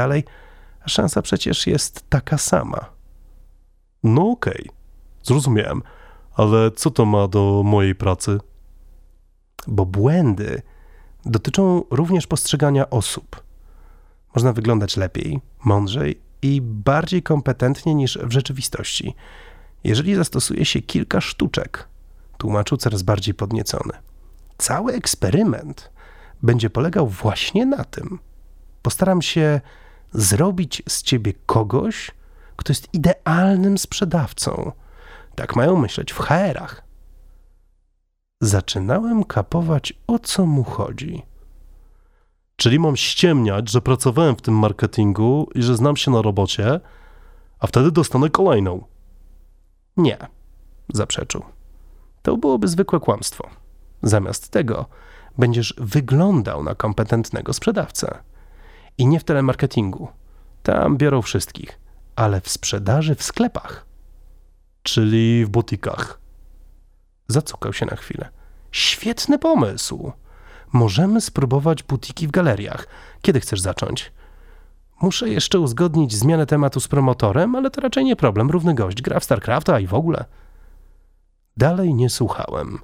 a 0.85 0.89
szansa 0.89 1.21
przecież 1.21 1.67
jest 1.67 2.09
taka 2.09 2.37
sama. 2.37 2.89
No 4.03 4.29
okej, 4.29 4.65
okay. 4.69 4.75
zrozumiałem, 5.23 5.81
ale 6.35 6.71
co 6.71 6.91
to 6.91 7.05
ma 7.05 7.27
do 7.27 7.61
mojej 7.65 7.95
pracy? 7.95 8.39
Bo 9.67 9.85
błędy 9.85 10.61
dotyczą 11.25 11.83
również 11.89 12.27
postrzegania 12.27 12.89
osób. 12.89 13.43
Można 14.35 14.53
wyglądać 14.53 14.97
lepiej, 14.97 15.39
mądrzej 15.65 16.21
i 16.41 16.61
bardziej 16.61 17.23
kompetentnie 17.23 17.95
niż 17.95 18.17
w 18.17 18.31
rzeczywistości, 18.31 19.15
jeżeli 19.83 20.15
zastosuje 20.15 20.65
się 20.65 20.81
kilka 20.81 21.21
sztuczek, 21.21 21.87
tłumaczył 22.37 22.77
coraz 22.77 23.03
bardziej 23.03 23.33
podniecony. 23.33 23.93
Cały 24.57 24.93
eksperyment 24.93 25.91
będzie 26.43 26.69
polegał 26.69 27.07
właśnie 27.07 27.65
na 27.65 27.83
tym. 27.83 28.19
Postaram 28.81 29.21
się 29.21 29.61
zrobić 30.13 30.83
z 30.89 31.03
ciebie 31.03 31.33
kogoś, 31.45 32.11
kto 32.55 32.71
jest 32.71 32.93
idealnym 32.93 33.77
sprzedawcą. 33.77 34.71
Tak 35.35 35.55
mają 35.55 35.75
myśleć 35.75 36.13
w 36.13 36.19
HR-ach. 36.19 36.81
Zaczynałem 38.41 39.23
kapować, 39.23 39.93
o 40.07 40.19
co 40.19 40.45
mu 40.45 40.63
chodzi. 40.63 41.23
Czyli 42.55 42.79
mam 42.79 42.95
ściemniać, 42.95 43.69
że 43.69 43.81
pracowałem 43.81 44.35
w 44.35 44.41
tym 44.41 44.59
marketingu 44.59 45.49
i 45.55 45.63
że 45.63 45.75
znam 45.75 45.97
się 45.97 46.11
na 46.11 46.21
robocie, 46.21 46.79
a 47.59 47.67
wtedy 47.67 47.91
dostanę 47.91 48.29
kolejną. 48.29 48.83
Nie. 49.97 50.17
zaprzeczył. 50.93 51.43
To 52.21 52.37
byłoby 52.37 52.67
zwykłe 52.67 52.99
kłamstwo. 52.99 53.49
Zamiast 54.03 54.49
tego 54.49 54.85
będziesz 55.37 55.73
wyglądał 55.77 56.63
na 56.63 56.75
kompetentnego 56.75 57.53
sprzedawcę. 57.53 58.17
I 58.97 59.07
nie 59.07 59.19
w 59.19 59.23
telemarketingu. 59.23 60.07
Tam 60.63 60.97
biorą 60.97 61.21
wszystkich, 61.21 61.79
ale 62.15 62.41
w 62.41 62.49
sprzedaży 62.49 63.15
w 63.15 63.23
sklepach. 63.23 63.85
Czyli 64.83 65.45
w 65.45 65.49
butikach. 65.49 66.19
Zacukał 67.27 67.73
się 67.73 67.85
na 67.85 67.95
chwilę. 67.95 68.29
Świetny 68.71 69.39
pomysł. 69.39 70.11
Możemy 70.73 71.21
spróbować 71.21 71.83
butiki 71.83 72.27
w 72.27 72.31
galeriach. 72.31 72.87
Kiedy 73.21 73.39
chcesz 73.39 73.61
zacząć? 73.61 74.11
Muszę 75.01 75.29
jeszcze 75.29 75.59
uzgodnić 75.59 76.15
zmianę 76.15 76.45
tematu 76.45 76.79
z 76.79 76.87
promotorem, 76.87 77.55
ale 77.55 77.71
to 77.71 77.81
raczej 77.81 78.05
nie 78.05 78.15
problem. 78.15 78.49
Równy 78.49 78.73
gość 78.73 79.01
gra 79.01 79.19
w 79.19 79.23
StarCrafta 79.23 79.79
i 79.79 79.87
w 79.87 79.93
ogóle. 79.93 80.25
Dalej 81.57 81.93
nie 81.93 82.09
słuchałem. 82.09 82.79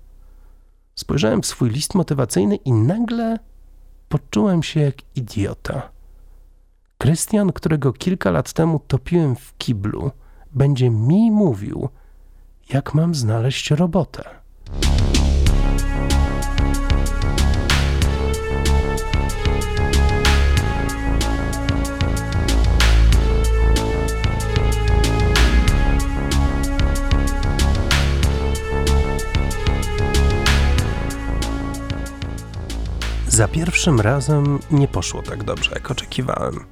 Spojrzałem 1.02 1.42
w 1.42 1.46
swój 1.46 1.70
list 1.70 1.96
motywacyjny 1.96 2.56
i 2.56 2.72
nagle 2.72 3.40
poczułem 4.10 4.64
się 4.64 4.80
jak 4.80 4.96
idiota. 5.16 5.92
Krystian, 6.98 7.52
którego 7.52 7.94
kilka 7.94 8.32
lat 8.32 8.54
temu 8.54 8.82
topiłem 8.88 9.36
w 9.36 9.58
kiblu, 9.58 10.12
będzie 10.52 10.90
mi 10.90 11.32
mówił, 11.32 11.90
jak 12.70 12.94
mam 12.94 13.16
znaleźć 13.16 13.72
robotę. 13.72 14.24
Za 33.32 33.48
pierwszym 33.48 34.00
razem 34.00 34.60
nie 34.72 34.88
poszło 34.88 35.22
tak 35.22 35.44
dobrze, 35.44 35.72
jak 35.72 35.92
oczekiwałem. 35.92 36.66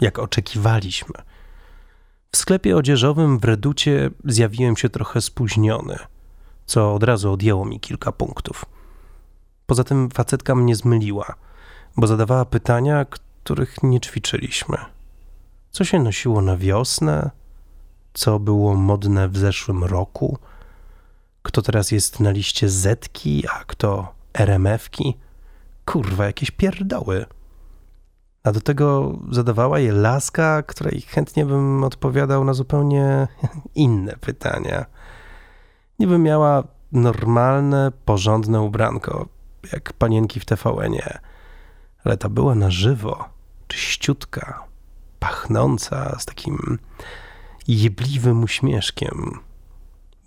Jak 0.00 0.18
oczekiwaliśmy. 0.18 1.14
W 2.32 2.36
sklepie 2.36 2.76
odzieżowym 2.76 3.38
w 3.38 3.44
Reducie 3.44 4.10
zjawiłem 4.24 4.76
się 4.76 4.88
trochę 4.88 5.20
spóźniony, 5.20 5.98
co 6.66 6.94
od 6.94 7.02
razu 7.02 7.32
odjęło 7.32 7.64
mi 7.64 7.80
kilka 7.80 8.12
punktów. 8.12 8.64
Poza 9.66 9.84
tym 9.84 10.10
facetka 10.10 10.54
mnie 10.54 10.76
zmyliła, 10.76 11.34
bo 11.96 12.06
zadawała 12.06 12.44
pytania, 12.44 13.04
których 13.04 13.82
nie 13.82 14.00
ćwiczyliśmy. 14.00 14.76
Co 15.70 15.84
się 15.84 15.98
nosiło 15.98 16.42
na 16.42 16.56
wiosnę? 16.56 17.30
Co 18.12 18.38
było 18.38 18.74
modne 18.74 19.28
w 19.28 19.38
zeszłym 19.38 19.84
roku? 19.84 20.38
Kto 21.42 21.62
teraz 21.62 21.90
jest 21.90 22.20
na 22.20 22.30
liście 22.30 22.68
Zetki, 22.68 23.44
a 23.48 23.64
kto 23.64 24.14
RMF-ki? 24.34 25.23
Kurwa, 25.84 26.26
jakieś 26.26 26.50
pierdoły. 26.50 27.26
A 28.44 28.52
do 28.52 28.60
tego 28.60 29.18
zadawała 29.30 29.78
je 29.78 29.92
laska, 29.92 30.62
której 30.62 31.00
chętnie 31.00 31.46
bym 31.46 31.84
odpowiadał 31.84 32.44
na 32.44 32.54
zupełnie 32.54 33.28
inne 33.74 34.16
pytania. 34.16 34.86
Niby 35.98 36.18
miała 36.18 36.64
normalne, 36.92 37.92
porządne 38.04 38.60
ubranko, 38.60 39.28
jak 39.72 39.92
panienki 39.92 40.40
w 40.40 40.44
TVN-ie, 40.44 41.18
ale 42.04 42.16
ta 42.16 42.28
była 42.28 42.54
na 42.54 42.70
żywo, 42.70 43.24
czyściutka, 43.68 44.64
pachnąca, 45.18 46.16
z 46.18 46.24
takim 46.24 46.78
jebliwym 47.68 48.42
uśmieszkiem. 48.42 49.38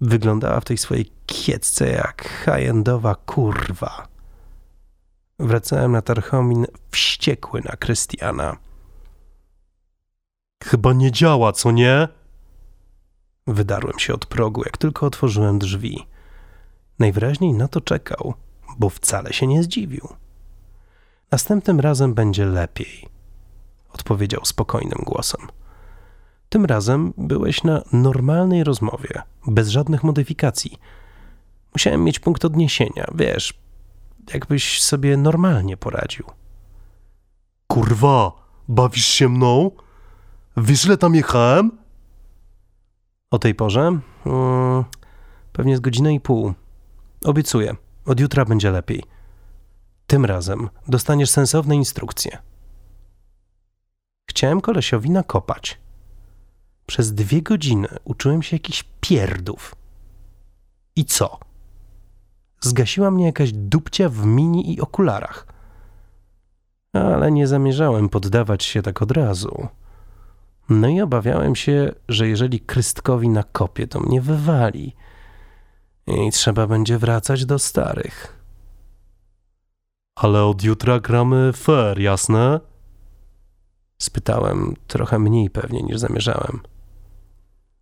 Wyglądała 0.02 0.60
w 0.60 0.66
tej 0.66 0.78
swojej 0.78 1.12
kiecce 1.26 1.90
jak 1.90 2.30
high-endowa 2.46 3.16
kurwa. 3.16 4.08
Wracałem 5.40 5.92
na 5.92 6.02
Tarchomin 6.02 6.66
wściekły 6.92 7.62
na 7.62 7.76
Krystiana. 7.76 8.58
Chyba 10.64 10.94
nie 10.94 11.12
działa, 11.12 11.52
co 11.52 11.72
nie? 11.72 12.08
Wydarłem 13.48 14.00
się 14.00 14.14
od 14.14 14.26
progu, 14.26 14.64
jak 14.64 14.78
tylko 14.78 15.06
otworzyłem 15.06 15.60
drzwi. 15.60 16.08
Najwyraźniej 17.00 17.54
na 17.54 17.68
to 17.68 17.82
czekał, 17.82 18.34
bo 18.78 18.90
wcale 18.90 19.34
się 19.34 19.48
nie 19.48 19.64
zdziwił. 19.64 20.08
Następnym 21.32 21.80
razem 21.80 22.14
będzie 22.14 22.46
lepiej, 22.46 23.10
odpowiedział 23.94 24.46
spokojnym 24.46 25.00
głosem. 25.06 25.42
Tym 26.50 26.66
razem 26.66 27.14
byłeś 27.18 27.64
na 27.64 27.82
normalnej 27.94 28.64
rozmowie, 28.64 29.22
bez 29.48 29.70
żadnych 29.70 30.04
modyfikacji. 30.04 30.80
Musiałem 31.74 32.04
mieć 32.04 32.20
punkt 32.20 32.46
odniesienia, 32.46 33.08
wiesz, 33.16 33.54
jakbyś 34.34 34.82
sobie 34.82 35.18
normalnie 35.18 35.78
poradził. 35.78 36.26
Kurwa, 37.68 38.32
bawisz 38.68 39.06
się 39.06 39.30
mną? 39.30 39.72
Wiesz, 40.58 40.86
ile 40.86 40.98
tam 40.98 41.16
jechałem? 41.16 41.72
O 43.32 43.40
tej 43.40 43.56
porze? 43.56 44.00
Hmm, 44.24 44.84
pewnie 45.54 45.78
z 45.78 45.80
godzinę 45.80 46.14
i 46.14 46.20
pół. 46.20 46.54
Obiecuję, 47.24 47.76
od 48.06 48.20
jutra 48.20 48.46
będzie 48.46 48.72
lepiej. 48.72 49.04
Tym 50.08 50.26
razem 50.26 50.70
dostaniesz 50.88 51.30
sensowne 51.30 51.76
instrukcje. 51.76 52.38
Chciałem 54.30 54.62
kolesiowi 54.62 55.10
nakopać. 55.10 55.80
Przez 56.86 57.14
dwie 57.14 57.42
godziny 57.42 57.88
uczyłem 58.04 58.44
się 58.44 58.56
jakichś 58.56 58.84
pierdów. 59.02 59.76
I 60.96 61.06
co? 61.06 61.40
Zgasiła 62.60 63.12
mnie 63.12 63.26
jakaś 63.26 63.52
dupcia 63.52 64.10
w 64.10 64.26
mini 64.26 64.74
i 64.74 64.82
okularach. 64.82 65.48
Ale 66.94 67.32
nie 67.32 67.48
zamierzałem 67.48 68.10
poddawać 68.10 68.64
się 68.64 68.82
tak 68.82 69.02
od 69.02 69.12
razu. 69.12 69.68
No 70.70 70.88
i 70.88 71.02
obawiałem 71.02 71.56
się, 71.56 71.92
że 72.08 72.28
jeżeli 72.28 72.60
Krystkowi 72.60 73.30
nakopie, 73.30 73.88
to 73.88 74.00
mnie 74.00 74.22
wywali 74.22 74.96
i 76.08 76.32
trzeba 76.32 76.68
będzie 76.68 76.98
wracać 76.98 77.46
do 77.46 77.60
starych. 77.60 78.38
Ale 80.16 80.44
od 80.44 80.64
jutra 80.64 81.00
gramy 81.00 81.54
fair, 81.54 82.00
jasne? 82.00 82.60
Spytałem 84.02 84.74
trochę 84.88 85.20
mniej 85.20 85.50
pewnie 85.50 85.82
niż 85.82 85.98
zamierzałem. 85.98 86.60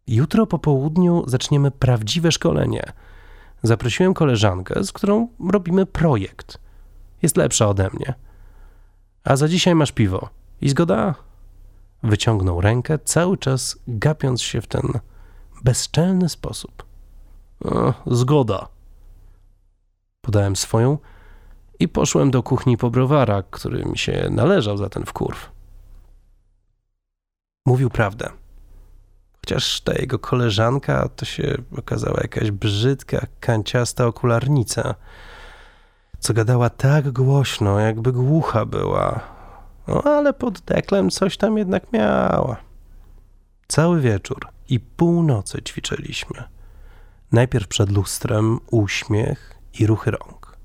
Jutro 0.08 0.48
po 0.48 0.60
południu 0.60 1.24
zaczniemy 1.28 1.72
prawdziwe 1.72 2.32
szkolenie– 2.32 2.84
Zaprosiłem 3.64 4.14
koleżankę, 4.14 4.84
z 4.84 4.92
którą 4.92 5.28
robimy 5.50 5.86
projekt. 5.86 6.60
Jest 7.22 7.38
lepsza 7.38 7.68
ode 7.68 7.90
mnie. 7.94 8.14
A 9.24 9.36
za 9.36 9.48
dzisiaj 9.48 9.76
masz 9.76 9.92
piwo. 9.92 10.30
I 10.62 10.70
zgoda? 10.70 11.16
Wyciągnął 12.04 12.62
rękę, 12.62 13.00
cały 13.00 13.38
czas 13.38 13.80
gapiąc 13.88 14.42
się 14.42 14.62
w 14.62 14.68
ten 14.68 15.00
bezczelny 15.64 16.30
sposób. 16.30 16.86
O, 17.66 17.94
zgoda. 18.06 18.68
Podałem 20.22 20.56
swoją 20.56 20.98
i 21.80 21.88
poszłem 21.88 22.32
do 22.32 22.44
kuchni 22.44 22.78
po 22.78 22.90
browara, 22.90 23.44
który 23.44 23.86
mi 23.86 23.98
się 23.98 24.28
należał 24.32 24.78
za 24.78 24.90
ten 24.90 25.06
wkurw. 25.06 25.52
Mówił 27.66 27.90
prawdę. 27.90 28.30
Chociaż 29.46 29.82
ta 29.82 29.94
jego 29.94 30.20
koleżanka 30.20 31.10
to 31.16 31.26
się 31.26 31.58
okazała 31.78 32.20
jakaś 32.22 32.52
brzydka, 32.52 33.28
kanciasta 33.40 34.06
okularnica, 34.06 34.96
co 36.20 36.34
gadała 36.34 36.70
tak 36.70 37.12
głośno, 37.12 37.80
jakby 37.80 38.12
głucha 38.12 38.66
była. 38.66 39.20
No 39.88 40.02
ale 40.04 40.34
pod 40.34 40.60
deklem 40.60 41.10
coś 41.10 41.38
tam 41.38 41.58
jednak 41.58 41.94
miała. 41.94 42.58
Cały 43.68 44.02
wieczór 44.02 44.48
i 44.70 44.80
północy 44.80 45.62
ćwiczyliśmy. 45.62 46.44
Najpierw 47.32 47.68
przed 47.68 47.92
lustrem 47.92 48.60
uśmiech 48.72 49.56
i 49.80 49.88
ruchy 49.88 50.12
rąk. 50.12 50.58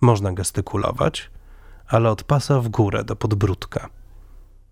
Można 0.00 0.32
gestykulować, 0.32 1.30
ale 1.88 2.10
od 2.10 2.24
pasa 2.24 2.60
w 2.60 2.68
górę 2.68 3.04
do 3.04 3.16
podbródka. 3.16 3.88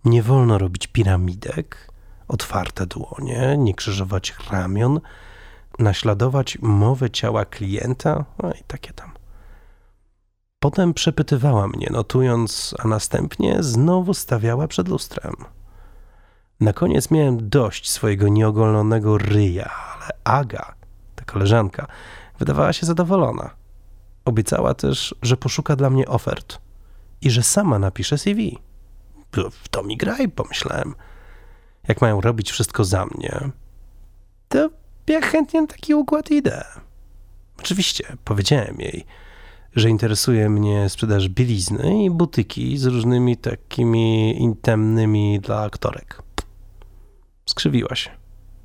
Nie 0.05 0.22
wolno 0.22 0.59
robić 0.59 0.87
piramidek, 0.87 1.89
otwarte 2.31 2.87
dłonie, 2.87 3.57
nie 3.59 3.75
krzyżować 3.75 4.35
ramion, 4.51 5.01
naśladować 5.79 6.59
mowę 6.62 7.11
ciała 7.11 7.45
klienta, 7.45 8.25
no 8.43 8.53
i 8.53 8.64
takie 8.66 8.93
tam. 8.93 9.11
Potem 10.59 10.95
przepytywała 10.95 11.69
mnie, 11.69 11.88
notując, 11.90 12.75
a 12.79 12.88
następnie 12.88 13.62
znowu 13.62 14.14
stawiała 14.14 14.69
przed 14.69 14.88
lustrem. 14.88 15.35
Na 16.61 16.73
koniec 16.73 17.11
miałem 17.11 17.49
dość 17.49 17.90
swojego 17.90 18.29
nieogolonego 18.29 19.19
ryja, 19.19 19.71
ale 19.95 20.09
Aga, 20.25 20.75
ta 21.14 21.25
koleżanka, 21.25 21.87
wydawała 22.38 22.73
się 22.73 22.87
zadowolona. 22.87 23.51
Obiecała 24.25 24.75
też, 24.75 25.14
że 25.23 25.37
poszuka 25.37 25.77
dla 25.77 25.90
mnie 25.90 26.07
ofert 26.09 26.59
i 27.23 27.31
że 27.31 27.43
sama 27.43 27.79
napisze 27.79 28.19
CV. 28.19 28.59
W 29.33 29.69
to 29.69 29.83
mi 29.83 29.97
graj, 29.97 30.29
pomyślałem 30.29 30.95
jak 31.88 32.01
mają 32.01 32.21
robić 32.21 32.51
wszystko 32.51 32.85
za 32.85 33.07
mnie, 33.07 33.51
to 34.49 34.71
ja 35.07 35.21
chętnie 35.21 35.61
na 35.61 35.66
taki 35.66 35.95
układ 35.95 36.31
idę. 36.31 36.64
Oczywiście, 37.59 38.16
powiedziałem 38.25 38.81
jej, 38.81 39.05
że 39.77 39.90
interesuje 39.90 40.49
mnie 40.49 40.88
sprzedaż 40.88 41.29
bielizny 41.29 42.05
i 42.05 42.11
butyki 42.11 42.79
z 42.79 42.87
różnymi 42.87 43.37
takimi 43.37 44.38
intemnymi 44.43 45.40
dla 45.40 45.62
aktorek. 45.62 46.23
Skrzywiła 47.47 47.95
się, 47.95 48.11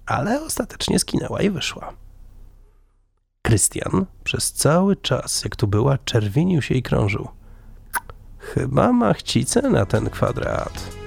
ale 0.05 0.41
ostatecznie 0.41 0.99
skinęła 0.99 1.41
i 1.41 1.49
wyszła. 1.49 1.93
Krystian 3.41 4.05
przez 4.23 4.53
cały 4.53 4.95
czas, 4.95 5.43
jak 5.43 5.55
tu 5.55 5.67
była, 5.67 5.97
czerwienił 5.97 6.61
się 6.61 6.75
i 6.75 6.83
krążył. 6.83 7.27
Chyba 8.37 8.91
ma 8.93 9.13
chcicę 9.13 9.61
na 9.61 9.85
ten 9.85 10.09
kwadrat. 10.09 11.04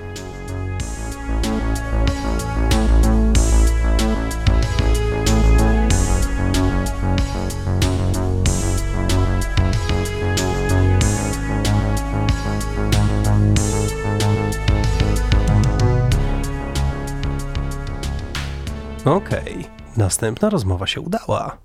Okej, 19.05 19.55
okay. 19.55 19.65
następna 19.97 20.51
rozmowa 20.51 20.87
się 20.87 21.01
udała. 21.01 21.59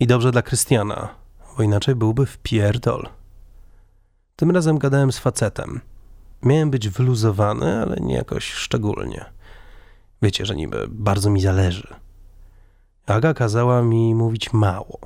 I 0.00 0.06
dobrze 0.06 0.30
dla 0.30 0.42
Krystiana, 0.42 1.08
bo 1.56 1.62
inaczej 1.62 1.94
byłby 1.94 2.26
w 2.26 2.38
pierdol. 2.38 3.08
Tym 4.36 4.50
razem 4.50 4.78
gadałem 4.78 5.12
z 5.12 5.18
facetem. 5.18 5.80
Miałem 6.42 6.70
być 6.70 6.88
wyluzowany, 6.88 7.82
ale 7.82 7.96
nie 7.96 8.14
jakoś 8.14 8.52
szczególnie. 8.52 9.24
Wiecie, 10.22 10.46
że 10.46 10.56
niby 10.56 10.86
bardzo 10.88 11.30
mi 11.30 11.40
zależy. 11.40 11.94
Aga 13.06 13.34
kazała 13.34 13.82
mi 13.82 14.14
mówić 14.14 14.52
mało. 14.52 14.98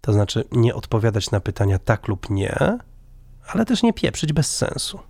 To 0.00 0.12
znaczy 0.12 0.44
nie 0.52 0.74
odpowiadać 0.74 1.30
na 1.30 1.40
pytania 1.40 1.78
tak 1.78 2.08
lub 2.08 2.30
nie, 2.30 2.78
ale 3.46 3.64
też 3.64 3.82
nie 3.82 3.92
pieprzyć 3.92 4.32
bez 4.32 4.56
sensu. 4.56 5.00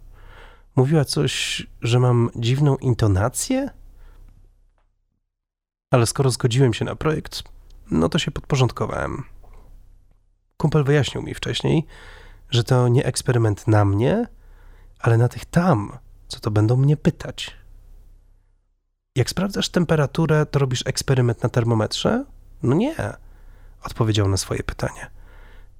Mówiła 0.76 1.04
coś, 1.04 1.66
że 1.82 1.98
mam 2.00 2.30
dziwną 2.36 2.76
intonację? 2.76 3.70
Ale 5.92 6.06
skoro 6.06 6.30
zgodziłem 6.30 6.74
się 6.74 6.84
na 6.84 6.96
projekt, 6.96 7.42
no 7.90 8.08
to 8.08 8.18
się 8.18 8.30
podporządkowałem. 8.30 9.24
Kumpel 10.56 10.84
wyjaśnił 10.84 11.22
mi 11.22 11.34
wcześniej, 11.34 11.86
że 12.50 12.64
to 12.64 12.88
nie 12.88 13.04
eksperyment 13.04 13.68
na 13.68 13.84
mnie, 13.84 14.26
ale 14.98 15.18
na 15.18 15.28
tych 15.28 15.44
tam, 15.44 15.98
co 16.28 16.40
to 16.40 16.50
będą 16.50 16.76
mnie 16.76 16.96
pytać. 16.96 17.56
Jak 19.16 19.30
sprawdzasz 19.30 19.68
temperaturę, 19.68 20.46
to 20.46 20.58
robisz 20.58 20.82
eksperyment 20.86 21.42
na 21.42 21.48
termometrze? 21.48 22.24
No 22.62 22.74
nie, 22.76 22.96
odpowiedział 23.84 24.28
na 24.28 24.36
swoje 24.36 24.62
pytanie. 24.62 25.10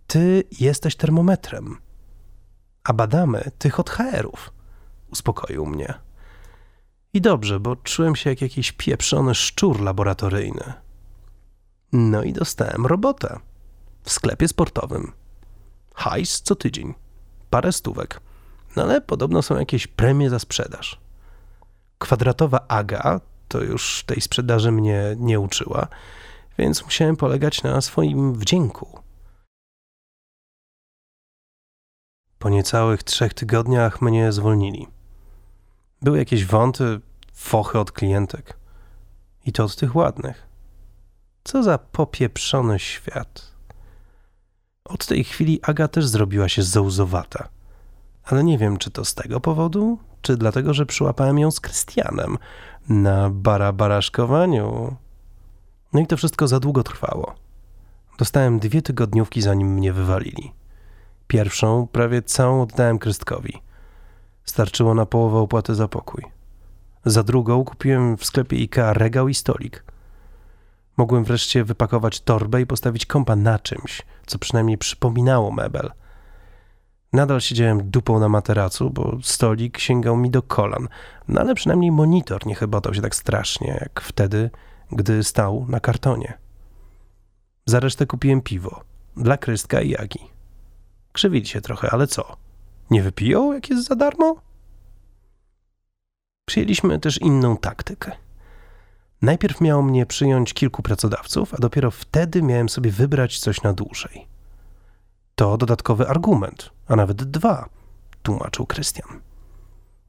Ty 0.06 0.44
jesteś 0.60 0.96
termometrem, 0.96 1.76
a 2.84 2.92
badamy 2.92 3.50
tych 3.58 3.80
od 3.80 3.90
HR-ów. 3.90 4.52
Uspokoił 5.12 5.66
mnie. 5.66 5.94
I 7.14 7.20
dobrze, 7.20 7.60
bo 7.60 7.76
czułem 7.76 8.16
się 8.16 8.30
jak 8.30 8.42
jakiś 8.42 8.72
pieprzony 8.72 9.34
szczur 9.34 9.80
laboratoryjny. 9.80 10.72
No 11.92 12.22
i 12.22 12.32
dostałem 12.32 12.86
robotę 12.86 13.38
w 14.02 14.12
sklepie 14.12 14.48
sportowym. 14.48 15.12
Hajs 15.94 16.42
co 16.42 16.56
tydzień, 16.56 16.94
parę 17.50 17.72
stówek, 17.72 18.20
no 18.76 18.82
ale 18.82 19.00
podobno 19.00 19.42
są 19.42 19.58
jakieś 19.58 19.86
premie 19.86 20.30
za 20.30 20.38
sprzedaż. 20.38 21.00
Kwadratowa 21.98 22.64
Aga 22.68 23.20
to 23.48 23.62
już 23.62 24.04
tej 24.06 24.20
sprzedaży 24.20 24.72
mnie 24.72 25.16
nie 25.18 25.40
uczyła, 25.40 25.86
więc 26.58 26.84
musiałem 26.84 27.16
polegać 27.16 27.62
na 27.62 27.80
swoim 27.80 28.34
wdzięku. 28.34 28.98
Po 32.38 32.48
niecałych 32.48 33.02
trzech 33.02 33.34
tygodniach 33.34 34.02
mnie 34.02 34.32
zwolnili. 34.32 34.86
Były 36.02 36.18
jakieś 36.18 36.44
wąty, 36.44 37.00
fochy 37.32 37.78
od 37.78 37.92
klientek. 37.92 38.56
I 39.46 39.52
to 39.52 39.64
od 39.64 39.76
tych 39.76 39.96
ładnych. 39.96 40.46
Co 41.44 41.62
za 41.62 41.78
popieprzony 41.78 42.78
świat. 42.78 43.52
Od 44.84 45.06
tej 45.06 45.24
chwili 45.24 45.60
Aga 45.62 45.88
też 45.88 46.06
zrobiła 46.06 46.48
się 46.48 46.62
zołzowata. 46.62 47.48
Ale 48.24 48.44
nie 48.44 48.58
wiem, 48.58 48.76
czy 48.76 48.90
to 48.90 49.04
z 49.04 49.14
tego 49.14 49.40
powodu, 49.40 49.98
czy 50.22 50.36
dlatego, 50.36 50.74
że 50.74 50.86
przyłapałem 50.86 51.38
ją 51.38 51.50
z 51.50 51.60
Krystianem 51.60 52.38
na 52.88 53.30
barabaraszkowaniu. 53.30 54.96
No 55.92 56.00
i 56.00 56.06
to 56.06 56.16
wszystko 56.16 56.48
za 56.48 56.60
długo 56.60 56.82
trwało. 56.82 57.34
Dostałem 58.18 58.58
dwie 58.58 58.82
tygodniówki, 58.82 59.42
zanim 59.42 59.68
mnie 59.68 59.92
wywalili. 59.92 60.52
Pierwszą 61.26 61.86
prawie 61.92 62.22
całą 62.22 62.62
oddałem 62.62 62.98
Krystkowi. 62.98 63.62
Starczyło 64.44 64.94
na 64.94 65.06
połowę 65.06 65.38
opłaty 65.38 65.74
za 65.74 65.88
pokój. 65.88 66.24
Za 67.04 67.22
drugą 67.22 67.64
kupiłem 67.64 68.16
w 68.16 68.24
sklepie 68.24 68.56
IKEA 68.56 68.92
regał 68.92 69.28
i 69.28 69.34
stolik. 69.34 69.84
Mogłem 70.96 71.24
wreszcie 71.24 71.64
wypakować 71.64 72.20
torbę 72.20 72.60
i 72.60 72.66
postawić 72.66 73.06
kompa 73.06 73.36
na 73.36 73.58
czymś, 73.58 74.02
co 74.26 74.38
przynajmniej 74.38 74.78
przypominało 74.78 75.50
mebel. 75.50 75.90
Nadal 77.12 77.40
siedziałem 77.40 77.90
dupą 77.90 78.18
na 78.18 78.28
materacu, 78.28 78.90
bo 78.90 79.18
stolik 79.22 79.78
sięgał 79.78 80.16
mi 80.16 80.30
do 80.30 80.42
kolan, 80.42 80.88
no 81.28 81.40
ale 81.40 81.54
przynajmniej 81.54 81.92
monitor 81.92 82.46
nie 82.46 82.54
chybotał 82.54 82.94
się 82.94 83.02
tak 83.02 83.14
strasznie, 83.14 83.78
jak 83.80 84.00
wtedy, 84.00 84.50
gdy 84.92 85.24
stał 85.24 85.66
na 85.68 85.80
kartonie. 85.80 86.38
Za 87.66 87.80
resztę 87.80 88.06
kupiłem 88.06 88.40
piwo, 88.40 88.80
dla 89.16 89.36
Krystka 89.36 89.80
i 89.80 89.90
Jagi. 89.90 90.30
Krzywili 91.12 91.46
się 91.46 91.60
trochę, 91.60 91.90
ale 91.90 92.06
co? 92.06 92.36
Nie 92.92 93.02
wypiją, 93.02 93.52
jak 93.52 93.70
jest 93.70 93.88
za 93.88 93.94
darmo? 93.94 94.36
Przyjęliśmy 96.48 96.98
też 96.98 97.20
inną 97.20 97.56
taktykę. 97.56 98.12
Najpierw 99.22 99.60
miało 99.60 99.82
mnie 99.82 100.06
przyjąć 100.06 100.54
kilku 100.54 100.82
pracodawców, 100.82 101.54
a 101.54 101.56
dopiero 101.56 101.90
wtedy 101.90 102.42
miałem 102.42 102.68
sobie 102.68 102.90
wybrać 102.90 103.38
coś 103.38 103.62
na 103.62 103.72
dłużej. 103.72 104.26
To 105.34 105.56
dodatkowy 105.56 106.08
argument, 106.08 106.70
a 106.86 106.96
nawet 106.96 107.24
dwa, 107.24 107.68
tłumaczył 108.22 108.66
Krystian. 108.66 109.20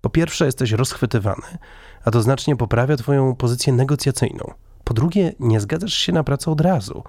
Po 0.02 0.10
pierwsze, 0.10 0.46
jesteś 0.46 0.72
rozchwytywany, 0.72 1.58
a 2.06 2.12
to 2.12 2.22
znacznie 2.22 2.56
poprawia 2.56 2.98
Twoją 2.98 3.36
pozycję 3.36 3.74
negocjacyjną. 3.74 4.54
Po 4.84 4.94
drugie, 4.94 5.34
nie 5.40 5.60
zgadzasz 5.60 5.94
się 5.94 6.12
na 6.12 6.24
pracę 6.24 6.52
od 6.52 6.62
razu, 6.62 7.04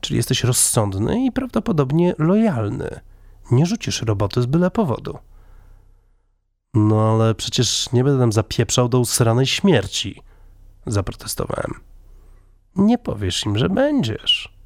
czyli 0.00 0.16
jesteś 0.16 0.44
rozsądny 0.44 1.24
i 1.24 1.32
prawdopodobnie 1.32 2.14
lojalny. 2.18 3.00
Nie 3.50 3.66
rzucisz 3.66 4.02
roboty 4.02 4.42
z 4.42 4.46
byle 4.46 4.70
powodu. 4.70 5.18
No 6.74 7.10
ale 7.10 7.34
przecież 7.34 7.92
nie 7.92 8.04
będę 8.04 8.20
tam 8.20 8.32
zapieprzał 8.32 8.88
do 8.88 8.98
usranej 8.98 9.46
śmierci, 9.46 10.22
zaprotestowałem. 10.86 11.74
Nie 12.76 12.98
powiesz 12.98 13.46
im, 13.46 13.58
że 13.58 13.68
będziesz. 13.68 14.58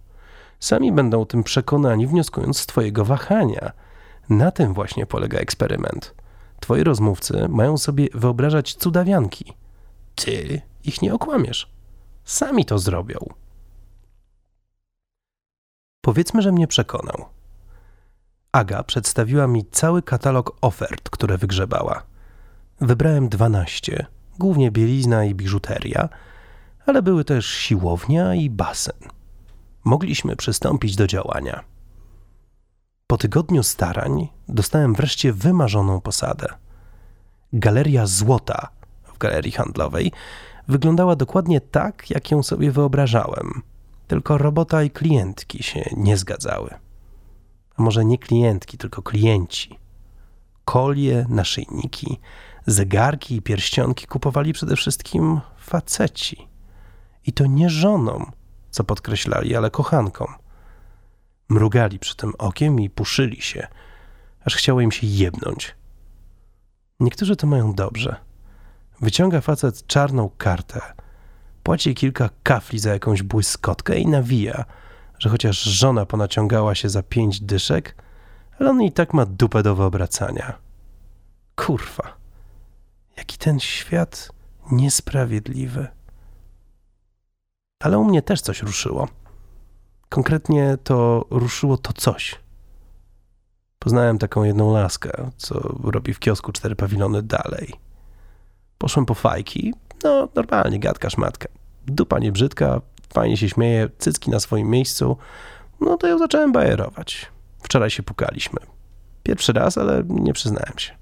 Sami 0.61 0.93
będą 0.93 1.21
o 1.21 1.27
tym 1.27 1.45
przekonani, 1.45 2.07
wnioskując 2.07 2.59
z 2.59 2.67
twojego 2.67 3.05
wahania. 3.05 3.73
Na 4.29 4.51
tym 4.51 4.75
właśnie 4.75 5.07
polega 5.07 5.39
eksperyment. 5.39 6.15
Twoi 6.61 6.85
rozmówcy 6.85 7.49
mają 7.49 7.79
sobie 7.79 8.09
wyobrażać 8.15 8.75
cudawianki. 8.75 9.55
Ty 10.15 10.63
ich 10.85 11.03
nie 11.03 11.15
okłamiesz. 11.15 11.73
Sami 12.25 12.65
to 12.65 12.79
zrobią. 12.79 13.19
Powiedzmy, 16.01 16.43
że 16.43 16.53
mnie 16.53 16.67
przekonał. 16.67 17.25
Aga 18.53 18.83
przedstawiła 18.83 19.47
mi 19.47 19.65
cały 19.65 20.03
katalog 20.03 20.57
ofert, 20.61 21.11
które 21.11 21.39
wygrzebała. 21.39 22.03
Wybrałem 22.81 23.29
dwanaście, 23.29 24.07
głównie 24.39 24.71
bielizna 24.71 25.25
i 25.25 25.35
biżuteria, 25.35 26.09
ale 26.87 27.03
były 27.03 27.25
też 27.25 27.47
siłownia 27.47 28.35
i 28.35 28.51
basen. 28.51 28.97
Mogliśmy 29.85 30.37
przystąpić 30.37 30.97
do 30.97 31.07
działania. 31.07 31.65
Po 33.07 33.17
tygodniu 33.17 33.63
starań 33.63 34.29
dostałem 34.49 34.95
wreszcie 34.95 35.33
wymarzoną 35.33 36.01
posadę. 36.01 36.47
Galeria 37.53 38.07
Złota 38.07 38.69
w 39.05 39.19
galerii 39.19 39.53
handlowej 39.53 40.13
wyglądała 40.69 41.17
dokładnie 41.17 41.61
tak, 41.61 42.11
jak 42.11 42.31
ją 42.31 42.43
sobie 42.43 42.73
wyobrażałem, 42.73 43.63
tylko 44.09 44.39
robota 44.39 44.83
i 44.83 44.91
klientki 44.91 45.63
się 45.63 45.85
nie 45.97 46.17
zgadzały 46.17 46.82
a 47.77 47.83
może 47.83 48.05
nie 48.05 48.19
klientki, 48.19 48.79
tylko 48.79 49.03
klienci. 49.03 49.79
Kolie, 50.65 51.27
naszyjniki, 51.29 52.21
zegarki 52.67 53.37
i 53.37 53.43
pierścionki 53.43 54.07
kupowali 54.07 54.53
przede 54.53 54.77
wszystkim 54.77 55.41
faceci. 55.57 56.49
I 57.27 57.33
to 57.33 57.47
nie 57.47 57.71
żonom, 57.71 58.33
co 58.71 58.85
podkreślali, 58.85 59.57
ale 59.57 59.71
kochankom. 59.71 60.35
Mrugali 61.49 61.99
przy 61.99 62.17
tym 62.17 62.33
okiem 62.39 62.81
i 62.81 62.91
puszyli 62.91 63.43
się, 63.43 63.67
aż 64.45 64.57
chciało 64.57 64.81
im 64.81 64.93
się 64.93 65.07
jebnąć. 65.07 65.75
Niektórzy 67.01 67.37
to 67.37 67.47
mają 67.47 67.73
dobrze. 67.73 68.17
Wyciąga 69.01 69.41
facet 69.41 69.87
czarną 69.87 70.31
kartę, 70.39 70.81
Płaci 71.63 71.95
kilka 71.95 72.31
kafli 72.43 72.79
za 72.79 72.91
jakąś 72.93 73.23
błyskotkę 73.23 73.99
i 73.99 74.07
nawija, 74.07 74.65
że 75.23 75.29
chociaż 75.29 75.63
żona 75.63 76.07
ponaciągała 76.07 76.75
się 76.75 76.89
za 76.89 77.03
pięć 77.03 77.41
dyszek, 77.41 77.97
ale 78.59 78.71
on 78.71 78.83
i 78.83 78.93
tak 78.93 79.15
ma 79.15 79.27
dupę 79.27 79.63
do 79.63 79.75
wyobracania. 79.75 80.59
Kurwa, 81.57 82.17
jaki 83.17 83.39
ten 83.39 83.61
świat 83.61 84.29
niesprawiedliwy. 84.73 85.87
Ale 87.81 87.99
u 87.99 88.05
mnie 88.05 88.23
też 88.23 88.41
coś 88.41 88.63
ruszyło. 88.63 89.09
Konkretnie 90.09 90.77
to 90.85 91.27
ruszyło 91.31 91.77
to 91.77 91.93
coś. 91.93 92.41
Poznałem 93.79 94.19
taką 94.19 94.45
jedną 94.45 94.73
laskę, 94.73 95.31
co 95.37 95.79
robi 95.85 96.15
w 96.15 96.19
kiosku 96.19 96.53
cztery 96.53 96.77
pawilony 96.77 97.23
dalej. 97.23 97.73
Poszłem 98.79 99.07
po 99.07 99.15
fajki, 99.15 99.75
no 100.05 100.29
normalnie, 100.35 100.79
gadka 100.79 101.11
szmatka. 101.11 101.49
Dupa 101.87 102.19
nie 102.19 102.33
brzydka, 102.33 102.81
fajnie 103.15 103.37
się 103.37 103.49
śmieje, 103.49 103.89
cycki 103.99 104.31
na 104.31 104.41
swoim 104.41 104.71
miejscu. 104.71 105.17
No 105.81 105.97
to 105.97 106.07
ją 106.07 106.19
zacząłem 106.19 106.53
bajerować. 106.53 107.27
Wczoraj 107.63 107.91
się 107.91 108.03
pukaliśmy. 108.03 108.61
Pierwszy 109.23 109.53
raz, 109.53 109.79
ale 109.79 110.03
nie 110.09 110.33
przyznałem 110.33 110.79
się. 110.79 110.93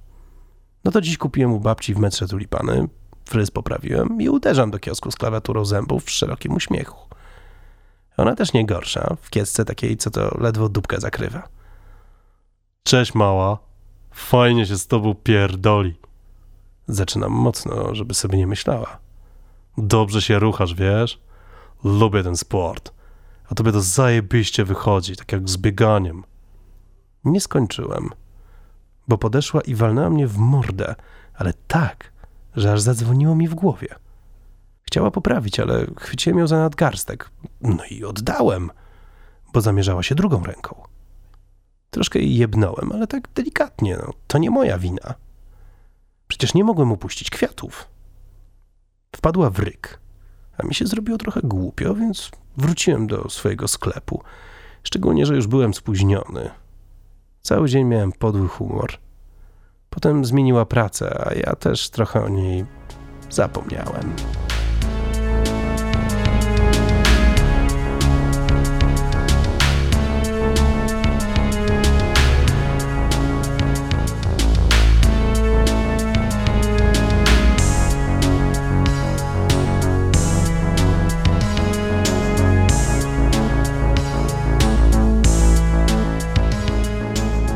No 0.85 0.90
to 0.90 1.01
dziś 1.01 1.18
kupiłem 1.18 1.53
u 1.53 1.61
babci 1.61 1.94
w 1.94 1.99
metrze 1.99 2.29
tulipany, 2.29 2.88
fryz 3.29 3.51
poprawiłem 3.51 4.23
i 4.23 4.29
uderzam 4.29 4.70
do 4.70 4.79
kiosku 4.79 5.11
z 5.11 5.16
klawiaturą 5.16 5.64
zębów 5.64 6.05
w 6.05 6.11
szerokim 6.11 6.55
uśmiechu. 6.55 7.09
Ona 8.16 8.35
też 8.35 8.53
nie 8.53 8.66
gorsza, 8.66 9.16
w 9.23 9.31
kiesce 9.31 9.64
takiej, 9.64 9.96
co 9.96 10.11
to 10.11 10.38
ledwo 10.40 10.68
dupkę 10.68 11.01
zakrywa. 11.01 11.49
Cześć 12.83 13.14
mała, 13.14 13.59
fajnie 14.11 14.66
się 14.66 14.77
z 14.77 14.87
tobą 14.87 15.14
pierdoli. 15.14 15.94
Zaczynam 16.88 17.33
mocno, 17.33 17.94
żeby 17.94 18.14
sobie 18.14 18.38
nie 18.38 18.46
myślała. 18.46 18.99
Dobrze 19.79 20.23
się 20.23 20.38
ruchasz, 20.38 20.75
wiesz? 20.75 21.20
Lubię 21.85 22.23
ten 22.23 22.37
sport. 22.37 22.93
A 23.49 23.55
tobie 23.55 23.73
to 23.73 23.81
zajebiście 23.81 24.64
wychodzi, 24.64 25.16
tak 25.16 25.33
jak 25.33 25.49
z 25.49 25.57
bieganiem. 25.57 26.25
Nie 27.25 27.40
skończyłem, 27.40 28.09
bo 29.09 29.19
podeszła 29.19 29.61
i 29.61 29.75
walnęła 29.75 30.11
mnie 30.11 30.27
w 30.27 30.37
mordę, 30.38 30.95
ale 31.35 31.53
tak, 31.69 32.12
że 32.57 32.73
aż 32.73 32.81
zadzwoniło 32.81 33.37
mi 33.37 33.49
w 33.49 33.55
głowie. 33.55 33.88
Chciała 34.83 35.11
poprawić, 35.11 35.61
ale 35.61 35.87
chwyciłem 35.99 36.38
ją 36.38 36.47
za 36.47 36.59
nadgarstek. 36.59 37.31
No 37.61 37.85
i 37.90 38.05
oddałem, 38.05 38.71
bo 39.53 39.61
zamierzała 39.61 40.03
się 40.03 40.14
drugą 40.14 40.45
ręką. 40.45 40.83
Troszkę 41.90 42.19
jej 42.19 42.37
jebnąłem, 42.37 42.93
ale 42.93 43.07
tak 43.07 43.29
delikatnie, 43.35 43.97
no, 43.97 44.12
to 44.27 44.38
nie 44.38 44.51
moja 44.51 44.79
wina. 44.79 45.14
Przecież 46.29 46.55
nie 46.55 46.64
mogłem 46.64 46.93
upuścić 46.93 47.31
kwiatów. 47.31 47.88
Wpadła 49.16 49.51
w 49.51 49.59
ryk, 49.59 50.01
a 50.62 50.66
mi 50.66 50.75
się 50.75 50.87
zrobiło 50.87 51.18
trochę 51.18 51.40
głupio, 51.44 51.94
więc 51.94 52.31
wróciłem 52.57 53.07
do 53.07 53.31
swojego 53.31 53.68
sklepu. 53.68 54.23
Szczególnie, 54.83 55.27
że 55.27 55.35
już 55.35 55.46
byłem 55.46 55.75
spóźniony. 55.75 56.51
Cały 57.42 57.68
dzień 57.68 57.85
miałem 57.87 58.12
podły 58.12 58.49
humor. 58.49 58.92
Potem 59.90 60.25
zmieniła 60.25 60.66
pracę, 60.66 61.25
a 61.27 61.35
ja 61.35 61.57
też 61.57 61.90
trochę 61.90 62.25
o 62.25 62.29
niej 62.29 62.64
zapomniałem. 63.31 64.12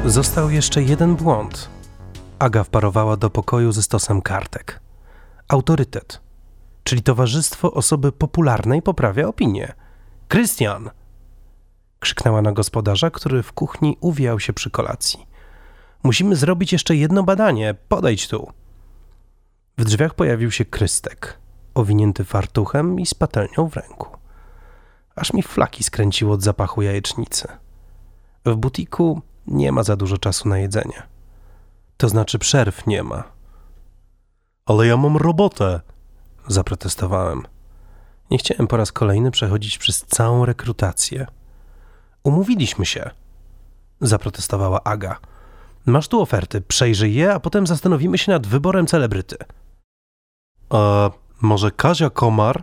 Został 0.07 0.51
jeszcze 0.51 0.83
jeden 0.83 1.17
błąd. 1.17 1.71
Aga 2.39 2.65
wparowała 2.65 3.17
do 3.17 3.31
pokoju 3.31 3.73
ze 3.73 3.83
stosem 3.83 4.23
kartek. 4.23 4.81
Autorytet, 5.49 6.21
czyli 6.85 7.03
towarzystwo 7.03 7.73
osoby 7.73 8.13
popularnej 8.13 8.83
poprawia 8.83 9.29
opinię. 9.29 9.73
Krystian! 10.29 10.91
krzyknęła 12.01 12.43
na 12.43 12.53
gospodarza, 12.53 13.11
który 13.11 13.43
w 13.43 13.53
kuchni 13.53 13.97
uwijał 14.01 14.41
się 14.41 14.53
przy 14.53 14.71
kolacji. 14.71 15.27
Musimy 16.03 16.37
zrobić 16.37 16.73
jeszcze 16.73 16.97
jedno 16.97 17.23
badanie, 17.23 17.75
podejdź 17.89 18.29
tu. 18.29 18.53
W 19.79 19.85
drzwiach 19.85 20.15
pojawił 20.15 20.51
się 20.51 20.65
Krystek, 20.65 21.39
owinięty 21.75 22.25
fartuchem 22.25 23.01
i 23.01 23.07
z 23.07 23.15
patelnią 23.15 23.69
w 23.69 23.77
ręku. 23.77 24.09
Aż 25.17 25.33
mi 25.33 25.43
flaki 25.43 25.85
skręciło 25.85 26.35
od 26.35 26.43
zapachu 26.43 26.83
jajecznicy. 26.83 27.49
W 28.45 28.55
butiku 28.55 29.23
nie 29.47 29.73
ma 29.73 29.83
za 29.83 29.97
dużo 29.97 30.19
czasu 30.19 30.49
na 30.49 30.59
jedzenie. 30.59 31.03
To 31.97 32.09
znaczy 32.09 32.39
przerw 32.39 32.87
nie 32.87 33.03
ma. 33.03 33.25
Ale 34.67 34.87
ja 34.87 34.97
mam 34.97 35.17
robotę, 35.17 35.81
zaprotestowałem. 36.49 37.43
Nie 38.31 38.39
chciałem 38.39 38.67
po 38.67 38.77
raz 38.77 38.93
kolejny 38.93 39.31
przechodzić 39.31 39.79
przez 39.79 40.05
całą 40.05 40.45
rekrutację. 40.45 41.27
Umówiliśmy 42.23 42.87
się, 42.87 43.11
zaprotestowała 44.01 44.85
Aga. 44.85 45.19
Masz 45.87 46.09
tu 46.09 46.21
oferty, 46.21 46.61
przejrzyj 46.61 47.15
je, 47.15 47.35
a 47.35 47.41
potem 47.41 47.67
zastanowimy 47.67 48.19
się 48.19 48.33
nad 48.33 48.47
wyborem 48.47 48.87
celebryty. 48.87 49.37
A 50.71 51.11
może 51.41 51.71
Kazia 51.71 52.11
Komar? 52.11 52.63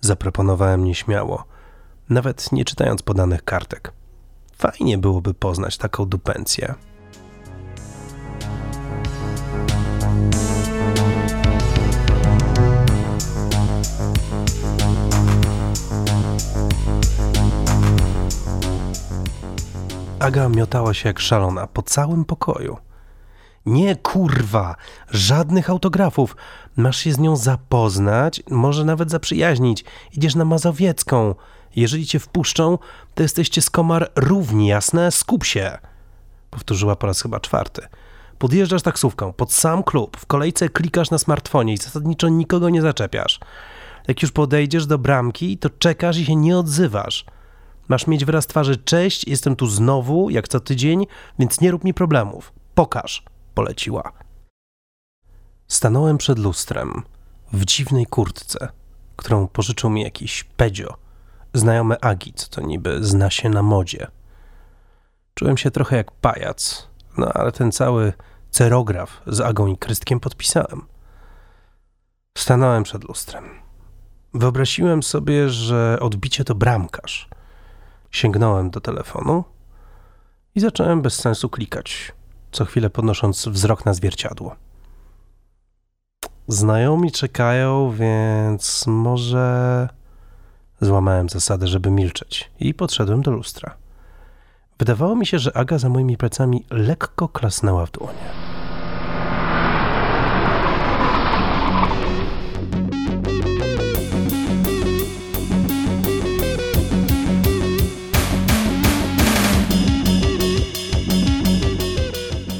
Zaproponowałem 0.00 0.84
nieśmiało, 0.84 1.44
nawet 2.08 2.52
nie 2.52 2.64
czytając 2.64 3.02
podanych 3.02 3.44
kartek. 3.44 3.92
Fajnie 4.60 4.98
byłoby 4.98 5.34
poznać 5.34 5.76
taką 5.76 6.06
dupencję. 6.06 6.74
Aga 20.18 20.48
miotała 20.48 20.94
się 20.94 21.08
jak 21.08 21.18
szalona 21.18 21.66
po 21.66 21.82
całym 21.82 22.24
pokoju. 22.24 22.76
Nie, 23.66 23.96
kurwa, 23.96 24.76
żadnych 25.10 25.70
autografów. 25.70 26.36
Masz 26.76 26.96
się 26.98 27.12
z 27.12 27.18
nią 27.18 27.36
zapoznać, 27.36 28.42
może 28.50 28.84
nawet 28.84 29.10
zaprzyjaźnić. 29.10 29.84
Idziesz 30.12 30.34
na 30.34 30.44
Mazowiecką. 30.44 31.34
Jeżeli 31.76 32.06
cię 32.06 32.18
wpuszczą, 32.18 32.78
to 33.14 33.22
jesteście 33.22 33.62
z 33.62 33.70
komar 33.70 34.10
równi, 34.16 34.66
jasne? 34.66 35.10
Skup 35.10 35.44
się! 35.44 35.78
Powtórzyła 36.50 36.96
po 36.96 37.06
raz 37.06 37.22
chyba 37.22 37.40
czwarty. 37.40 37.82
Podjeżdżasz 38.38 38.82
taksówką 38.82 39.32
pod 39.32 39.52
sam 39.52 39.82
klub, 39.82 40.16
w 40.16 40.26
kolejce 40.26 40.68
klikasz 40.68 41.10
na 41.10 41.18
smartfonie 41.18 41.72
i 41.72 41.76
zasadniczo 41.76 42.28
nikogo 42.28 42.70
nie 42.70 42.82
zaczepiasz. 42.82 43.40
Jak 44.08 44.22
już 44.22 44.32
podejdziesz 44.32 44.86
do 44.86 44.98
bramki, 44.98 45.58
to 45.58 45.70
czekasz 45.70 46.18
i 46.18 46.24
się 46.24 46.36
nie 46.36 46.58
odzywasz. 46.58 47.24
Masz 47.88 48.06
mieć 48.06 48.24
wyraz 48.24 48.46
twarzy, 48.46 48.76
cześć, 48.76 49.28
jestem 49.28 49.56
tu 49.56 49.66
znowu, 49.66 50.30
jak 50.30 50.48
co 50.48 50.60
tydzień, 50.60 51.06
więc 51.38 51.60
nie 51.60 51.70
rób 51.70 51.84
mi 51.84 51.94
problemów. 51.94 52.52
Pokaż, 52.74 53.22
poleciła. 53.54 54.12
Stanąłem 55.68 56.18
przed 56.18 56.38
lustrem, 56.38 57.02
w 57.52 57.64
dziwnej 57.64 58.06
kurtce, 58.06 58.68
którą 59.16 59.48
pożyczył 59.48 59.90
mi 59.90 60.02
jakiś 60.02 60.44
pedzio 60.44 61.09
znajome 61.54 62.04
Agi, 62.04 62.32
co 62.32 62.48
to 62.48 62.60
niby 62.60 63.04
zna 63.04 63.30
się 63.30 63.48
na 63.48 63.62
modzie. 63.62 64.06
Czułem 65.34 65.56
się 65.56 65.70
trochę 65.70 65.96
jak 65.96 66.10
pajac, 66.10 66.88
no 67.18 67.32
ale 67.32 67.52
ten 67.52 67.72
cały 67.72 68.12
cerograf 68.50 69.22
z 69.26 69.40
Agą 69.40 69.66
i 69.66 69.78
Krystkiem 69.78 70.20
podpisałem. 70.20 70.82
Stanąłem 72.38 72.82
przed 72.82 73.04
lustrem. 73.04 73.44
Wyobraziłem 74.34 75.02
sobie, 75.02 75.48
że 75.48 75.98
odbicie 76.00 76.44
to 76.44 76.54
bramkarz. 76.54 77.28
Sięgnąłem 78.10 78.70
do 78.70 78.80
telefonu 78.80 79.44
i 80.54 80.60
zacząłem 80.60 81.02
bez 81.02 81.14
sensu 81.14 81.48
klikać, 81.48 82.12
co 82.52 82.64
chwilę 82.64 82.90
podnosząc 82.90 83.48
wzrok 83.48 83.86
na 83.86 83.94
zwierciadło. 83.94 84.56
Znajomi 86.48 87.12
czekają, 87.12 87.90
więc 87.90 88.86
może 88.86 89.88
Złamałem 90.80 91.28
zasadę, 91.28 91.66
żeby 91.66 91.90
milczeć 91.90 92.50
i 92.60 92.74
podszedłem 92.74 93.22
do 93.22 93.30
lustra. 93.30 93.74
Wydawało 94.78 95.16
mi 95.16 95.26
się, 95.26 95.38
że 95.38 95.56
Aga 95.56 95.78
za 95.78 95.88
moimi 95.88 96.16
plecami 96.16 96.64
lekko 96.70 97.28
klasnęła 97.28 97.86
w 97.86 97.90
dłonie. 97.90 98.18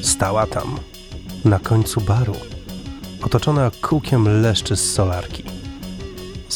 Stała 0.02 0.46
tam, 0.46 0.78
na 1.44 1.58
końcu 1.58 2.00
baru, 2.00 2.36
otoczona 3.22 3.70
kółkiem 3.80 4.42
leszczy 4.42 4.76
z 4.76 4.92
solarki 4.92 5.59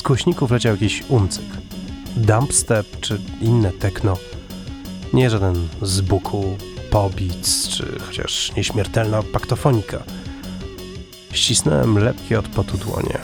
głośników 0.05 0.51
leciał 0.51 0.73
jakiś 0.73 1.05
uncyk. 1.09 1.45
Dumpstep 2.17 3.01
czy 3.01 3.21
inne 3.40 3.73
techno. 3.73 4.17
Nie 5.12 5.31
żaden 5.31 5.69
z 5.83 6.01
buku, 6.01 6.57
pobic 6.90 7.69
czy 7.69 7.99
chociaż 8.07 8.53
nieśmiertelna 8.57 9.23
paktofonika. 9.23 10.03
Ścisnąłem 11.33 11.99
lepkie 11.99 12.38
od 12.38 12.49
potu 12.49 12.79
dłonie. 12.79 13.19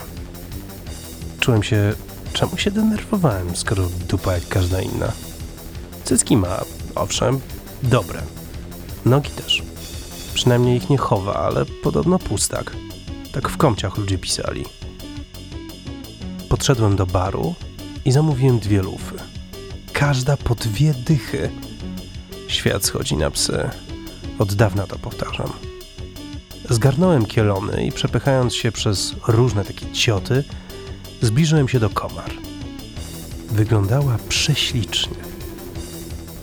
Czułem 1.39 1.63
się... 1.63 1.93
Czemu 2.33 2.57
się 2.57 2.71
denerwowałem, 2.71 3.55
skoro 3.55 3.83
dupa 4.09 4.33
jak 4.33 4.47
każda 4.47 4.81
inna? 4.81 5.11
Cycki 6.03 6.37
ma, 6.37 6.61
owszem, 6.95 7.39
dobre. 7.83 8.21
Nogi 9.05 9.29
też. 9.29 9.63
Przynajmniej 10.33 10.77
ich 10.77 10.89
nie 10.89 10.97
chowa, 10.97 11.33
ale 11.33 11.65
podobno 11.65 12.19
pustak. 12.19 12.75
Tak 13.33 13.49
w 13.49 13.57
komciach 13.57 13.97
ludzie 13.97 14.17
pisali. 14.17 14.65
Podszedłem 16.51 16.95
do 16.95 17.05
baru 17.05 17.55
i 18.05 18.11
zamówiłem 18.11 18.59
dwie 18.59 18.81
lufy. 18.81 19.15
Każda 19.93 20.37
po 20.37 20.55
dwie 20.55 20.93
dychy. 20.93 21.49
Świat 22.47 22.85
schodzi 22.85 23.17
na 23.17 23.31
psy. 23.31 23.69
Od 24.39 24.53
dawna 24.53 24.87
to 24.87 24.99
powtarzam. 24.99 25.53
Zgarnąłem 26.69 27.25
kielony 27.25 27.85
i 27.85 27.91
przepychając 27.91 28.55
się 28.55 28.71
przez 28.71 29.15
różne 29.27 29.65
takie 29.65 29.91
cioty, 29.91 30.43
zbliżyłem 31.21 31.67
się 31.67 31.79
do 31.79 31.89
komar. 31.89 32.31
Wyglądała 33.49 34.17
prześlicznie. 34.29 35.17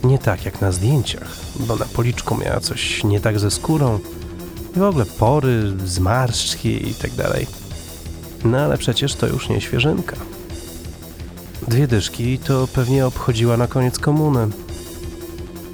Nie 0.03 0.19
tak 0.19 0.45
jak 0.45 0.61
na 0.61 0.71
zdjęciach, 0.71 1.37
bo 1.59 1.75
na 1.75 1.85
policzku 1.85 2.37
miała 2.37 2.59
coś 2.59 3.03
nie 3.03 3.19
tak 3.19 3.39
ze 3.39 3.51
skórą 3.51 3.99
i 4.75 4.79
w 4.79 4.83
ogóle 4.83 5.05
pory, 5.05 5.73
zmarszczki 5.85 6.89
i 6.89 6.93
tak. 6.93 7.11
No 8.43 8.57
ale 8.57 8.77
przecież 8.77 9.15
to 9.15 9.27
już 9.27 9.49
nie 9.49 9.61
świeżynka. 9.61 10.15
Dwie 11.67 11.87
dyszki 11.87 12.39
to 12.39 12.67
pewnie 12.67 13.05
obchodziła 13.05 13.57
na 13.57 13.67
koniec 13.67 13.99
komuny. 13.99 14.47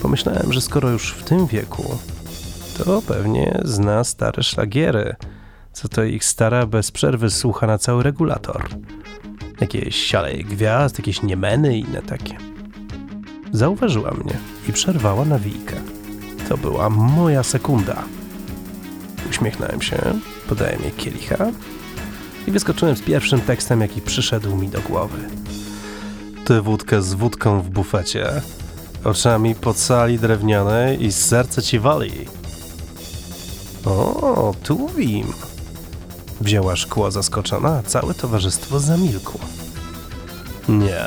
Pomyślałem, 0.01 0.54
że 0.54 0.62
skoro 0.62 0.89
już 0.89 1.13
w 1.13 1.23
tym 1.23 1.47
wieku, 1.47 1.97
to 2.78 3.01
pewnie 3.01 3.62
zna 3.65 4.04
stare 4.04 4.43
szlagiery, 4.43 5.15
co 5.73 5.88
to 5.88 6.04
ich 6.04 6.25
stara 6.25 6.65
bez 6.65 6.91
przerwy 6.91 7.30
słucha 7.30 7.67
na 7.67 7.78
cały 7.78 8.04
regulator. 8.04 8.67
Jakieś 9.62 9.95
sialeje 9.95 10.43
gwiazd, 10.43 10.99
jakieś 10.99 11.23
niemeny 11.23 11.78
i 11.78 11.80
inne 11.80 12.01
takie. 12.01 12.38
Zauważyła 13.51 14.12
mnie 14.12 14.38
i 14.69 14.73
przerwała 14.73 15.25
nawijkę. 15.25 15.75
To 16.49 16.58
była 16.58 16.89
moja 16.89 17.43
sekunda. 17.43 18.04
Uśmiechnąłem 19.30 19.82
się, 19.82 19.97
podałem 20.49 20.82
jej 20.82 20.91
kielicha 20.91 21.51
i 22.47 22.51
wyskoczyłem 22.51 22.95
z 22.95 23.01
pierwszym 23.01 23.41
tekstem, 23.41 23.81
jaki 23.81 24.01
przyszedł 24.01 24.55
mi 24.55 24.67
do 24.67 24.81
głowy. 24.81 25.17
Ty 26.45 26.62
wódkę 26.62 27.01
z 27.01 27.13
wódką 27.13 27.62
w 27.62 27.69
bufecie, 27.69 28.41
oczami 29.03 29.55
po 29.55 29.73
sali 29.73 30.19
drewnianej 30.19 31.03
i 31.03 31.12
serce 31.12 31.62
ci 31.62 31.79
wali. 31.79 32.12
O, 33.86 34.53
tu 34.63 34.88
wim. 34.88 35.34
Wzięła 36.41 36.75
szkło 36.75 37.12
zaskoczona, 37.12 37.69
a 37.69 37.84
całe 37.84 38.13
towarzystwo 38.13 38.79
zamilkło. 38.79 39.39
Nie, 40.69 41.05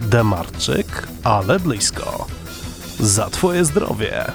Demarczyk, 0.00 1.08
ale 1.24 1.60
blisko. 1.60 2.26
Za 3.00 3.30
twoje 3.30 3.64
zdrowie. 3.64 4.32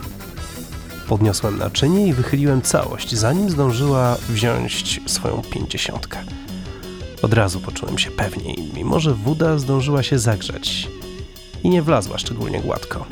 Podniosłem 1.08 1.58
naczynie 1.58 2.08
i 2.08 2.14
wychyliłem 2.14 2.62
całość, 2.62 3.16
zanim 3.16 3.50
zdążyła 3.50 4.18
wziąć 4.30 5.02
swoją 5.06 5.42
pięćdziesiątkę. 5.42 6.20
Od 7.22 7.34
razu 7.34 7.60
poczułem 7.60 7.98
się 7.98 8.12
pewniej, 8.12 8.58
mimo 8.74 9.00
że 9.00 9.14
woda 9.14 9.58
zdążyła 9.58 10.04
się 10.04 10.20
zagrzeć 10.20 10.90
i 11.64 11.70
nie 11.70 11.82
wlazła 11.82 12.18
szczególnie 12.18 12.62
gładko. 12.62 13.06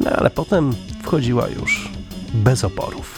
No 0.00 0.10
ale 0.10 0.30
potem 0.30 0.74
wchodziła 1.02 1.48
już 1.48 1.88
bez 2.34 2.64
oporów. 2.64 3.13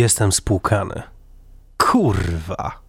Jestem 0.00 0.32
spłukany. 0.32 1.02
Kurwa! 1.78 2.80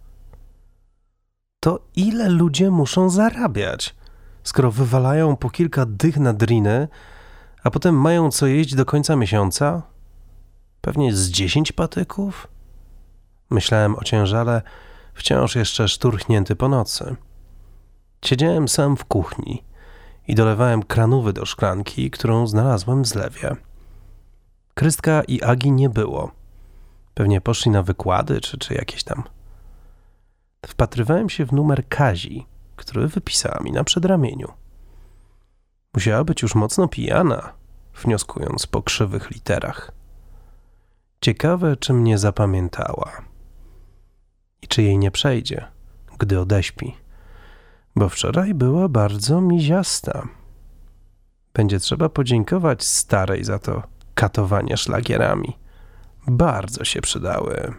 To 1.60 1.80
ile 1.96 2.28
ludzie 2.28 2.70
muszą 2.70 3.10
zarabiać, 3.10 3.94
skoro 4.42 4.70
wywalają 4.70 5.36
po 5.36 5.50
kilka 5.50 5.86
dych 5.86 6.16
na 6.16 6.32
driny, 6.32 6.88
a 7.64 7.70
potem 7.70 7.94
mają 7.94 8.30
co 8.30 8.46
jeść 8.46 8.74
do 8.74 8.84
końca 8.84 9.16
miesiąca? 9.16 9.82
Pewnie 10.80 11.14
z 11.14 11.28
dziesięć 11.28 11.72
patyków? 11.72 12.48
Myślałem 13.50 13.96
o 13.96 14.04
ciężale, 14.04 14.62
wciąż 15.14 15.56
jeszcze 15.56 15.88
szturchnięty 15.88 16.56
po 16.56 16.68
nocy. 16.68 17.16
Siedziałem 18.24 18.68
sam 18.68 18.96
w 18.96 19.04
kuchni 19.04 19.64
i 20.28 20.34
dolewałem 20.34 20.82
kranówy 20.82 21.32
do 21.32 21.46
szklanki, 21.46 22.10
którą 22.10 22.46
znalazłem 22.46 23.02
w 23.02 23.06
zlewie. 23.06 23.56
Krystka 24.74 25.22
i 25.22 25.42
Agi 25.42 25.72
nie 25.72 25.88
było– 25.88 26.30
Pewnie 27.14 27.40
poszli 27.40 27.70
na 27.70 27.82
wykłady 27.82 28.40
czy, 28.40 28.58
czy 28.58 28.74
jakieś 28.74 29.04
tam. 29.04 29.22
Wpatrywałem 30.66 31.30
się 31.30 31.46
w 31.46 31.52
numer 31.52 31.88
Kazi, 31.88 32.46
który 32.76 33.08
wypisała 33.08 33.60
mi 33.60 33.72
na 33.72 33.84
przedramieniu. 33.84 34.52
Musiała 35.94 36.24
być 36.24 36.42
już 36.42 36.54
mocno 36.54 36.88
pijana, 36.88 37.52
wnioskując 38.02 38.66
po 38.66 38.82
krzywych 38.82 39.30
literach. 39.30 39.92
Ciekawe, 41.20 41.76
czy 41.76 41.92
mnie 41.92 42.18
zapamiętała 42.18 43.12
i 44.62 44.68
czy 44.68 44.82
jej 44.82 44.98
nie 44.98 45.10
przejdzie, 45.10 45.66
gdy 46.18 46.40
odeśpi, 46.40 46.96
bo 47.96 48.08
wczoraj 48.08 48.54
była 48.54 48.88
bardzo 48.88 49.40
miziasta. 49.40 50.28
Będzie 51.54 51.80
trzeba 51.80 52.08
podziękować 52.08 52.84
starej 52.84 53.44
za 53.44 53.58
to 53.58 53.82
katowanie 54.14 54.76
szlagierami 54.76 55.61
bardzo 56.26 56.84
się 56.84 57.00
przydały. 57.00 57.74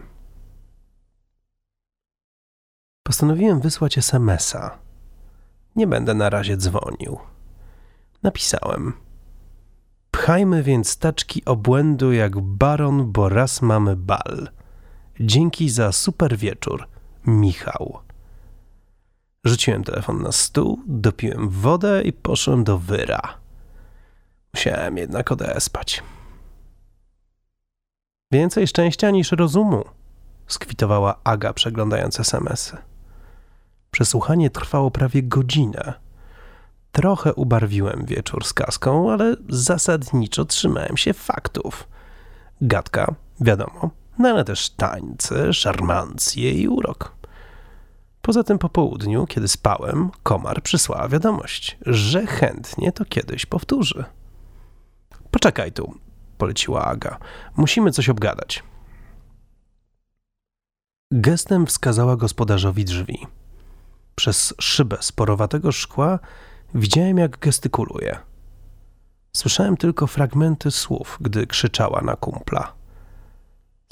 Postanowiłem 3.02 3.60
wysłać 3.60 3.98
SMS-a. 3.98 4.78
Nie 5.76 5.86
będę 5.86 6.14
na 6.14 6.30
razie 6.30 6.56
dzwonił. 6.56 7.18
Napisałem. 8.22 8.92
Pchajmy 10.10 10.62
więc 10.62 10.98
taczki 10.98 11.44
obłędu 11.44 12.12
jak 12.12 12.40
baron, 12.40 13.12
bo 13.12 13.28
raz 13.28 13.62
mamy 13.62 13.96
bal. 13.96 14.48
Dzięki 15.20 15.70
za 15.70 15.92
super 15.92 16.36
wieczór, 16.36 16.88
Michał. 17.26 17.98
Rzuciłem 19.44 19.84
telefon 19.84 20.22
na 20.22 20.32
stół, 20.32 20.80
dopiłem 20.86 21.48
wodę 21.48 22.02
i 22.02 22.12
poszłem 22.12 22.64
do 22.64 22.78
wyra. 22.78 23.20
Musiałem 24.54 24.96
jednak 24.96 25.32
odespać. 25.32 26.02
Więcej 28.32 28.66
szczęścia 28.66 29.10
niż 29.10 29.32
rozumu, 29.32 29.84
skwitowała 30.46 31.14
Aga, 31.24 31.52
przeglądając 31.52 32.20
SMS-y. 32.20 32.76
Przesłuchanie 33.90 34.50
trwało 34.50 34.90
prawie 34.90 35.22
godzinę. 35.22 35.94
Trochę 36.92 37.34
ubarwiłem 37.34 38.04
wieczór 38.06 38.44
z 38.44 38.52
kaską, 38.52 39.12
ale 39.12 39.36
zasadniczo 39.48 40.44
trzymałem 40.44 40.96
się 40.96 41.12
faktów. 41.12 41.88
Gadka, 42.60 43.14
wiadomo, 43.40 43.90
no 44.18 44.28
ale 44.28 44.44
też 44.44 44.70
tańce, 44.70 45.52
szarmancje 45.52 46.52
i 46.52 46.68
urok. 46.68 47.14
Poza 48.22 48.44
tym 48.44 48.58
po 48.58 48.68
południu, 48.68 49.26
kiedy 49.26 49.48
spałem, 49.48 50.10
komar 50.22 50.62
przysłała 50.62 51.08
wiadomość, 51.08 51.78
że 51.86 52.26
chętnie 52.26 52.92
to 52.92 53.04
kiedyś 53.04 53.46
powtórzy. 53.46 54.04
Poczekaj 55.30 55.72
tu, 55.72 55.94
poleciła 56.34 56.84
Aga. 56.84 57.18
Musimy 57.56 57.90
coś 57.90 58.08
obgadać. 58.08 58.62
Gestem 61.12 61.66
wskazała 61.66 62.16
gospodarzowi 62.16 62.84
drzwi. 62.84 63.26
Przez 64.14 64.54
szybę 64.60 64.96
sporowatego 65.00 65.72
szkła 65.72 66.18
widziałem, 66.74 67.18
jak 67.18 67.38
gestykuluje. 67.38 68.18
Słyszałem 69.36 69.76
tylko 69.76 70.06
fragmenty 70.06 70.70
słów, 70.70 71.18
gdy 71.20 71.46
krzyczała 71.46 72.00
na 72.00 72.16
kumpla. 72.16 72.72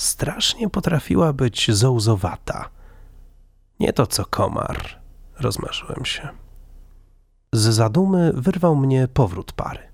Strasznie 0.00 0.70
potrafiła 0.70 1.32
być 1.32 1.70
zołzowata. 1.70 2.68
Nie 3.80 3.92
to 3.92 4.06
co 4.06 4.26
komar, 4.26 5.00
rozmarzyłem 5.38 6.04
się. 6.04 6.28
Z 7.52 7.74
zadumy 7.74 8.32
wyrwał 8.34 8.76
mnie 8.76 9.08
powrót 9.08 9.52
pary. 9.52 9.91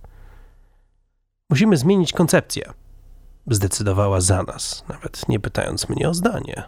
Musimy 1.50 1.76
zmienić 1.76 2.12
koncepcję, 2.12 2.72
zdecydowała 3.46 4.20
za 4.20 4.42
nas, 4.42 4.84
nawet 4.88 5.28
nie 5.28 5.40
pytając 5.40 5.88
mnie 5.88 6.08
o 6.08 6.14
zdanie. 6.14 6.62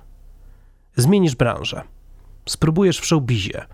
Zmienisz 0.96 1.34
branżę. 1.34 1.82
Spróbujesz 2.46 3.00
w 3.00 3.06
showbizie, 3.06 3.66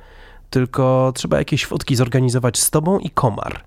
tylko 0.50 1.12
trzeba 1.14 1.38
jakieś 1.38 1.66
fotki 1.66 1.96
zorganizować 1.96 2.58
z 2.58 2.70
tobą 2.70 2.98
i 2.98 3.10
komar. 3.10 3.64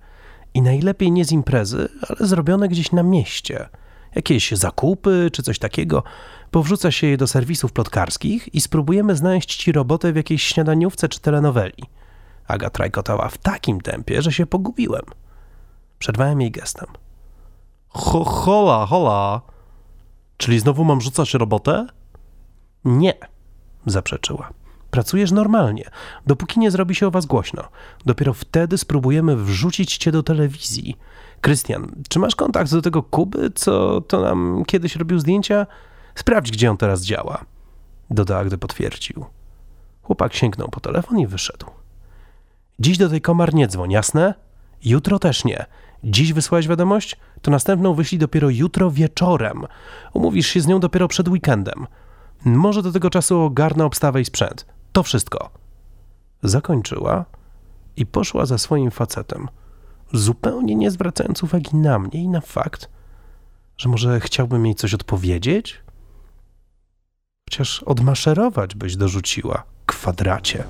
I 0.54 0.62
najlepiej 0.62 1.12
nie 1.12 1.24
z 1.24 1.32
imprezy, 1.32 1.88
ale 2.08 2.28
zrobione 2.28 2.68
gdzieś 2.68 2.92
na 2.92 3.02
mieście. 3.02 3.68
Jakieś 4.14 4.50
zakupy 4.52 5.30
czy 5.32 5.42
coś 5.42 5.58
takiego. 5.58 6.02
Powrzuca 6.50 6.90
się 6.90 7.06
je 7.06 7.16
do 7.16 7.26
serwisów 7.26 7.72
plotkarskich 7.72 8.54
i 8.54 8.60
spróbujemy 8.60 9.16
znaleźć 9.16 9.56
ci 9.56 9.72
robotę 9.72 10.12
w 10.12 10.16
jakiejś 10.16 10.42
śniadaniówce 10.42 11.08
czy 11.08 11.20
telenoweli. 11.20 11.84
Aga 12.46 12.70
trajkotała 12.70 13.28
w 13.28 13.38
takim 13.38 13.80
tempie, 13.80 14.22
że 14.22 14.32
się 14.32 14.46
pogubiłem. 14.46 15.04
Przerwałem 15.98 16.40
jej 16.40 16.50
gestem. 16.50 16.86
Ho, 17.90 18.24
hola, 18.24 18.86
hola. 18.86 19.40
Czyli 20.36 20.58
znowu 20.58 20.84
mam 20.84 21.00
rzucać 21.00 21.34
robotę? 21.34 21.86
Nie, 22.84 23.14
zaprzeczyła. 23.86 24.50
Pracujesz 24.90 25.30
normalnie, 25.32 25.90
dopóki 26.26 26.60
nie 26.60 26.70
zrobi 26.70 26.94
się 26.94 27.06
o 27.06 27.10
was 27.10 27.26
głośno. 27.26 27.62
Dopiero 28.06 28.34
wtedy 28.34 28.78
spróbujemy 28.78 29.36
wrzucić 29.36 29.96
cię 29.96 30.12
do 30.12 30.22
telewizji. 30.22 30.96
Krystian, 31.40 31.92
czy 32.08 32.18
masz 32.18 32.34
kontakt 32.34 32.70
do 32.70 32.82
tego 32.82 33.02
Kuby, 33.02 33.50
co 33.54 34.00
to 34.00 34.20
nam 34.20 34.64
kiedyś 34.66 34.96
robił 34.96 35.18
zdjęcia? 35.18 35.66
Sprawdź, 36.14 36.50
gdzie 36.50 36.70
on 36.70 36.76
teraz 36.76 37.02
działa. 37.02 37.44
Dodała, 38.10 38.44
gdy 38.44 38.58
potwierdził. 38.58 39.24
Chłopak 40.02 40.34
sięgnął 40.34 40.68
po 40.68 40.80
telefon 40.80 41.18
i 41.18 41.26
wyszedł. 41.26 41.66
Dziś 42.78 42.98
do 42.98 43.08
tej 43.08 43.20
komar 43.20 43.54
nie 43.54 43.68
dzwoń, 43.68 43.90
jasne? 43.90 44.34
Jutro 44.84 45.18
też 45.18 45.44
nie. 45.44 45.66
Dziś 46.04 46.32
wysłałeś 46.32 46.68
wiadomość? 46.68 47.16
To 47.42 47.50
następną 47.50 47.94
wyślij 47.94 48.18
dopiero 48.18 48.50
jutro 48.50 48.90
wieczorem. 48.90 49.66
Umówisz 50.12 50.46
się 50.46 50.60
z 50.60 50.66
nią 50.66 50.80
dopiero 50.80 51.08
przed 51.08 51.28
weekendem. 51.28 51.86
Może 52.44 52.82
do 52.82 52.92
tego 52.92 53.10
czasu 53.10 53.40
ogarnę 53.40 53.84
obstawę 53.84 54.20
i 54.20 54.24
sprzęt. 54.24 54.66
To 54.92 55.02
wszystko. 55.02 55.50
Zakończyła 56.42 57.24
i 57.96 58.06
poszła 58.06 58.46
za 58.46 58.58
swoim 58.58 58.90
facetem, 58.90 59.48
zupełnie 60.12 60.74
nie 60.74 60.90
zwracając 60.90 61.42
uwagi 61.42 61.76
na 61.76 61.98
mnie 61.98 62.22
i 62.22 62.28
na 62.28 62.40
fakt, 62.40 62.90
że 63.76 63.88
może 63.88 64.20
chciałbym 64.20 64.66
jej 64.66 64.74
coś 64.74 64.94
odpowiedzieć? 64.94 65.80
Chociaż 67.50 67.82
odmaszerować 67.82 68.74
byś 68.74 68.96
dorzuciła, 68.96 69.62
kwadracie. 69.86 70.64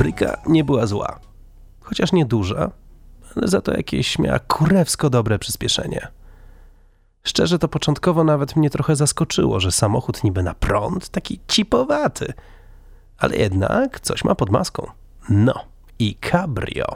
Bryka 0.00 0.36
nie 0.46 0.64
była 0.64 0.86
zła, 0.86 1.20
chociaż 1.80 2.12
nie 2.12 2.24
duża, 2.24 2.70
ale 3.36 3.48
za 3.48 3.60
to 3.60 3.72
jakieś 3.72 4.18
miała 4.18 4.38
kurewsko 4.38 5.10
dobre 5.10 5.38
przyspieszenie. 5.38 6.08
Szczerze 7.22 7.58
to 7.58 7.68
początkowo 7.68 8.24
nawet 8.24 8.56
mnie 8.56 8.70
trochę 8.70 8.96
zaskoczyło, 8.96 9.60
że 9.60 9.72
samochód 9.72 10.24
niby 10.24 10.42
na 10.42 10.54
prąd, 10.54 11.08
taki 11.08 11.40
cipowaty, 11.48 12.32
ale 13.18 13.36
jednak 13.36 14.00
coś 14.00 14.24
ma 14.24 14.34
pod 14.34 14.50
maską. 14.50 14.86
No 15.28 15.54
i 15.98 16.16
cabrio. 16.30 16.86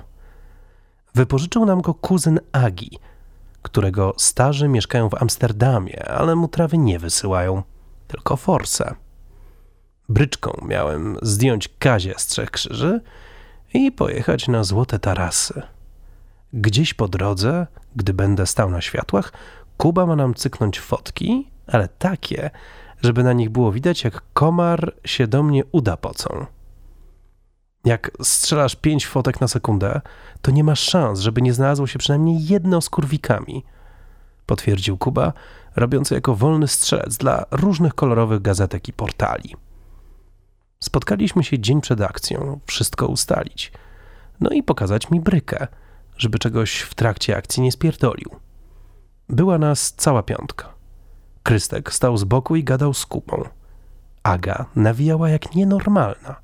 Wypożyczył 1.14 1.64
nam 1.64 1.80
go 1.80 1.94
kuzyn 1.94 2.40
Agi, 2.52 2.98
którego 3.62 4.14
starzy 4.16 4.68
mieszkają 4.68 5.08
w 5.08 5.22
Amsterdamie, 5.22 6.08
ale 6.08 6.34
mu 6.36 6.48
trawy 6.48 6.78
nie 6.78 6.98
wysyłają, 6.98 7.62
tylko 8.08 8.36
forsę. 8.36 8.94
Bryczką 10.08 10.52
miałem 10.66 11.18
zdjąć 11.22 11.68
Kazie 11.78 12.14
z 12.16 12.26
Trzech 12.26 12.50
Krzyży 12.50 13.00
i 13.74 13.92
pojechać 13.92 14.48
na 14.48 14.64
Złote 14.64 14.98
Tarasy. 14.98 15.62
Gdzieś 16.52 16.94
po 16.94 17.08
drodze, 17.08 17.66
gdy 17.96 18.14
będę 18.14 18.46
stał 18.46 18.70
na 18.70 18.80
światłach, 18.80 19.32
Kuba 19.76 20.06
ma 20.06 20.16
nam 20.16 20.34
cyknąć 20.34 20.80
fotki, 20.80 21.50
ale 21.66 21.88
takie, 21.88 22.50
żeby 23.02 23.24
na 23.24 23.32
nich 23.32 23.50
było 23.50 23.72
widać, 23.72 24.04
jak 24.04 24.22
komar 24.32 24.94
się 25.04 25.26
do 25.26 25.42
mnie 25.42 25.62
uda 25.72 25.96
pocą. 25.96 26.46
Jak 27.84 28.10
strzelasz 28.22 28.76
pięć 28.76 29.06
fotek 29.06 29.40
na 29.40 29.48
sekundę, 29.48 30.00
to 30.42 30.50
nie 30.50 30.64
masz 30.64 30.80
szans, 30.80 31.20
żeby 31.20 31.42
nie 31.42 31.52
znalazło 31.52 31.86
się 31.86 31.98
przynajmniej 31.98 32.46
jedno 32.46 32.80
z 32.80 32.90
kurwikami. 32.90 33.64
Potwierdził 34.46 34.98
Kuba, 34.98 35.32
robiący 35.76 36.14
jako 36.14 36.34
wolny 36.34 36.68
strzelec 36.68 37.16
dla 37.16 37.44
różnych 37.50 37.94
kolorowych 37.94 38.42
gazetek 38.42 38.88
i 38.88 38.92
portali. 38.92 39.56
Spotkaliśmy 40.84 41.44
się 41.44 41.58
dzień 41.58 41.80
przed 41.80 42.00
akcją, 42.00 42.60
wszystko 42.66 43.06
ustalić. 43.06 43.72
No 44.40 44.50
i 44.50 44.62
pokazać 44.62 45.10
mi 45.10 45.20
brykę, 45.20 45.66
żeby 46.16 46.38
czegoś 46.38 46.80
w 46.80 46.94
trakcie 46.94 47.36
akcji 47.36 47.62
nie 47.62 47.72
spierdolił. 47.72 48.30
Była 49.28 49.58
nas 49.58 49.92
cała 49.92 50.22
piątka. 50.22 50.68
Krystek 51.42 51.92
stał 51.92 52.16
z 52.16 52.24
boku 52.24 52.56
i 52.56 52.64
gadał 52.64 52.94
z 52.94 53.06
kupą. 53.06 53.42
Aga 54.22 54.66
nawijała 54.76 55.28
jak 55.28 55.54
nienormalna. 55.54 56.36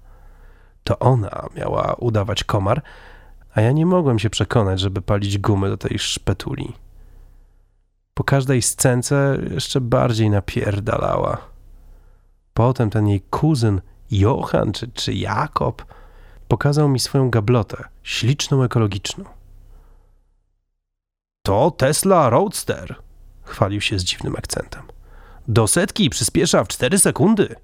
To 0.85 0.99
ona 0.99 1.47
miała 1.57 1.95
udawać 1.95 2.45
komar, 2.45 2.83
a 3.55 3.61
ja 3.61 3.73
nie 3.73 3.87
mogłem 3.87 4.19
się 4.19 4.31
przekonać, 4.31 4.81
żeby 4.81 5.03
palić 5.03 5.39
gumy 5.39 5.69
do 5.69 5.77
tej 5.77 5.99
szpetuli. 5.99 6.73
Po 8.15 8.25
każdej 8.25 8.63
scence 8.63 9.39
jeszcze 9.51 9.81
bardziej 9.81 10.31
napierdalała. 10.31 11.39
Potem 12.55 12.91
ten 12.91 13.09
jej 13.09 13.21
kuzyn 13.21 13.81
Johan 14.11 14.73
czy, 14.73 14.89
czy 14.89 15.15
Jakob 15.15 15.85
pokazał 16.49 16.89
mi 16.89 17.01
swoją 17.01 17.31
gablotę, 17.31 17.85
śliczną, 18.03 18.63
ekologiczną. 18.63 19.25
To 21.43 21.71
Tesla 21.71 22.31
Roadster, 22.31 22.97
chwalił 23.43 23.81
się 23.81 23.99
z 23.99 24.05
dziwnym 24.05 24.37
akcentem. 24.37 24.83
Do 25.49 25.67
setki 25.67 26.11
przyspiesza 26.11 26.65
w 26.65 26.69
cztery 26.69 26.99
sekundy. 26.99 27.55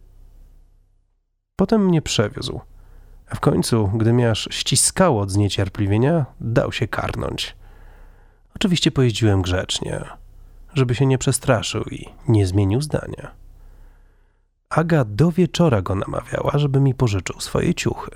Potem 1.57 1.87
mnie 1.87 2.03
przewiózł, 2.03 2.61
a 3.31 3.35
w 3.35 3.41
końcu, 3.41 3.91
gdy 3.95 4.13
mnie 4.13 4.31
aż 4.31 4.49
ściskało 4.51 5.21
od 5.21 5.31
zniecierpliwienia, 5.31 6.27
dał 6.41 6.73
się 6.73 6.89
karnąć. 6.89 7.57
Oczywiście 8.57 8.91
pojeździłem 8.91 9.43
grzecznie, 9.43 10.05
żeby 10.75 10.95
się 10.95 11.07
nie 11.07 11.19
przestraszył 11.19 11.83
i 11.83 12.09
nie 12.29 12.47
zmienił 12.47 12.81
zdania. 12.81 13.46
Aga 14.71 15.05
do 15.05 15.33
wieczora 15.33 15.83
go 15.83 15.95
namawiała, 15.95 16.59
żeby 16.59 16.81
mi 16.81 16.95
pożyczył 16.95 17.41
swoje 17.41 17.75
ciuchy. 17.75 18.11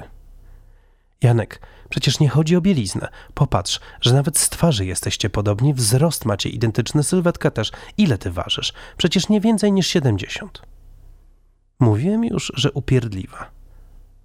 Janek, 1.23 1.61
przecież 1.89 2.21
nie 2.21 2.29
chodzi 2.29 2.57
o 2.57 2.61
bieliznę. 2.61 3.09
Popatrz, 3.35 3.81
że 4.01 4.15
nawet 4.15 4.39
z 4.39 4.49
twarzy 4.49 4.87
jesteście 4.87 5.31
podobni, 5.31 5.75
wzrost 5.75 6.25
macie 6.25 6.49
identyczny, 6.49 7.03
sylwetka 7.03 7.51
też. 7.51 7.73
Ile 7.99 8.19
ty 8.19 8.31
ważysz? 8.31 8.73
Przecież 8.97 9.29
nie 9.29 9.41
więcej 9.41 9.73
niż 9.73 9.87
siedemdziesiąt. 9.87 10.63
Mówiłem 11.81 12.25
już, 12.25 12.53
że 12.55 12.73
upierdliwa, 12.73 13.51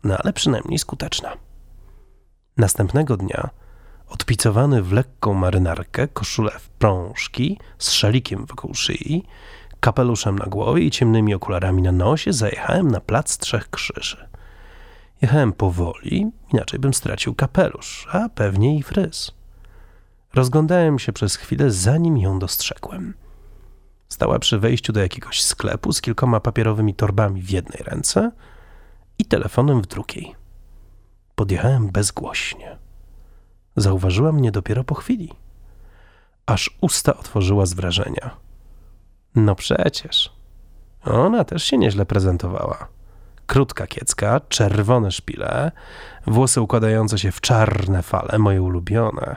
no 0.03 0.17
ale 0.17 0.33
przynajmniej 0.33 0.79
skuteczna. 0.79 1.33
Następnego 2.57 3.17
dnia, 3.17 3.49
odpicowany 4.07 4.81
w 4.81 4.91
lekką 4.91 5.33
marynarkę, 5.33 6.07
koszulę 6.07 6.51
w 6.59 6.69
prążki, 6.69 7.59
z 7.77 7.91
szalikiem 7.91 8.45
wokół 8.45 8.73
szyi, 8.73 9.25
kapeluszem 9.85 10.39
na 10.39 10.45
głowie 10.45 10.83
i 10.83 10.91
ciemnymi 10.91 11.33
okularami 11.33 11.81
na 11.81 11.91
nosie 11.91 12.33
zajechałem 12.33 12.91
na 12.91 12.99
plac 12.99 13.37
Trzech 13.37 13.69
Krzyży. 13.69 14.29
Jechałem 15.21 15.53
powoli, 15.53 16.31
inaczej 16.53 16.79
bym 16.79 16.93
stracił 16.93 17.35
kapelusz, 17.35 18.07
a 18.11 18.29
pewnie 18.29 18.77
i 18.77 18.83
fryz. 18.83 19.31
Rozglądałem 20.33 20.99
się 20.99 21.13
przez 21.13 21.35
chwilę, 21.35 21.71
zanim 21.71 22.17
ją 22.17 22.39
dostrzegłem. 22.39 23.13
Stała 24.09 24.39
przy 24.39 24.59
wejściu 24.59 24.93
do 24.93 24.99
jakiegoś 24.99 25.43
sklepu 25.43 25.93
z 25.93 26.01
kilkoma 26.01 26.39
papierowymi 26.39 26.93
torbami 26.93 27.41
w 27.41 27.49
jednej 27.49 27.83
ręce 27.83 28.31
i 29.19 29.25
telefonem 29.25 29.81
w 29.81 29.87
drugiej. 29.87 30.35
Podjechałem 31.35 31.89
bezgłośnie. 31.89 32.77
Zauważyła 33.75 34.31
mnie 34.31 34.51
dopiero 34.51 34.83
po 34.83 34.95
chwili. 34.95 35.33
Aż 36.45 36.77
usta 36.81 37.17
otworzyła 37.17 37.65
z 37.65 37.73
wrażenia. 37.73 38.44
No 39.35 39.55
przecież. 39.55 40.33
Ona 41.05 41.43
też 41.43 41.63
się 41.63 41.77
nieźle 41.77 42.05
prezentowała. 42.05 42.87
Krótka 43.47 43.87
kiecka, 43.87 44.41
czerwone 44.49 45.11
szpile, 45.11 45.71
włosy 46.27 46.61
układające 46.61 47.19
się 47.19 47.31
w 47.31 47.41
czarne 47.41 48.03
fale, 48.03 48.39
moje 48.39 48.61
ulubione. 48.61 49.35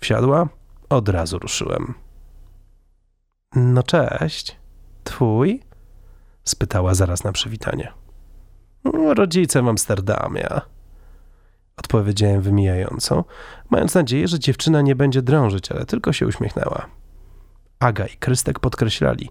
Wsiadła, 0.00 0.48
od 0.88 1.08
razu 1.08 1.38
ruszyłem. 1.38 1.94
No 3.54 3.82
cześć, 3.82 4.56
twój? 5.04 5.62
spytała 6.44 6.94
zaraz 6.94 7.24
na 7.24 7.32
przywitanie. 7.32 7.92
Rodzice 9.16 9.62
w 9.62 9.68
Amsterdamie. 9.68 10.48
Odpowiedziałem 11.76 12.40
wymijająco, 12.42 13.24
mając 13.70 13.94
nadzieję, 13.94 14.28
że 14.28 14.38
dziewczyna 14.38 14.80
nie 14.80 14.96
będzie 14.96 15.22
drążyć, 15.22 15.72
ale 15.72 15.86
tylko 15.86 16.12
się 16.12 16.26
uśmiechnęła. 16.26 16.86
Aga 17.80 18.06
i 18.06 18.16
Krystek 18.16 18.60
podkreślali, 18.60 19.30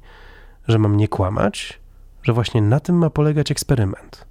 że 0.67 0.79
mam 0.79 0.97
nie 0.97 1.07
kłamać, 1.07 1.79
że 2.23 2.33
właśnie 2.33 2.61
na 2.61 2.79
tym 2.79 2.97
ma 2.97 3.09
polegać 3.09 3.51
eksperyment. 3.51 4.25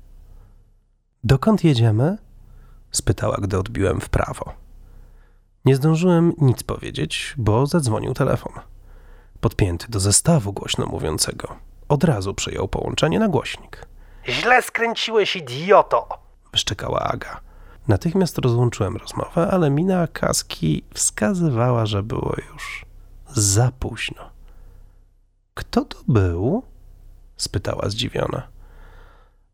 Dokąd 1.24 1.64
jedziemy? 1.64 2.18
spytała, 2.90 3.36
gdy 3.42 3.58
odbiłem 3.58 4.00
w 4.00 4.08
prawo. 4.08 4.52
Nie 5.64 5.76
zdążyłem 5.76 6.32
nic 6.38 6.62
powiedzieć, 6.62 7.34
bo 7.36 7.66
zadzwonił 7.66 8.14
telefon. 8.14 8.52
Podpięty 9.40 9.86
do 9.88 10.00
zestawu 10.00 10.52
głośno 10.52 10.86
mówiącego, 10.86 11.56
od 11.88 12.04
razu 12.04 12.34
przejął 12.34 12.68
połączenie 12.68 13.18
na 13.18 13.28
głośnik. 13.28 13.86
Źle 14.28 14.62
skręciłeś, 14.62 15.36
idioto! 15.36 16.08
wyszczekała 16.52 17.00
Aga. 17.00 17.40
Natychmiast 17.88 18.38
rozłączyłem 18.38 18.96
rozmowę, 18.96 19.48
ale 19.50 19.70
mina 19.70 20.06
kaski 20.06 20.84
wskazywała, 20.94 21.86
że 21.86 22.02
było 22.02 22.34
już 22.52 22.86
za 23.34 23.72
późno. 23.78 24.30
Kto 25.54 25.84
to 25.84 25.98
był? 26.08 26.62
spytała 27.36 27.88
zdziwiona. 27.88 28.42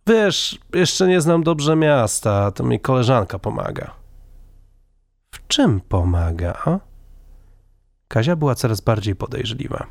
Wiesz, 0.07 0.59
jeszcze 0.75 1.09
nie 1.09 1.21
znam 1.21 1.43
dobrze 1.43 1.77
miasta, 1.77 2.51
to 2.51 2.65
mi 2.65 2.81
koleżanka 2.81 3.39
pomaga. 3.39 3.95
W 5.35 5.47
czym 5.47 5.81
pomaga? 5.81 6.81
Kazia 8.09 8.37
była 8.37 8.55
coraz 8.55 8.81
bardziej 8.81 9.17
podejrzliwa. 9.17 9.87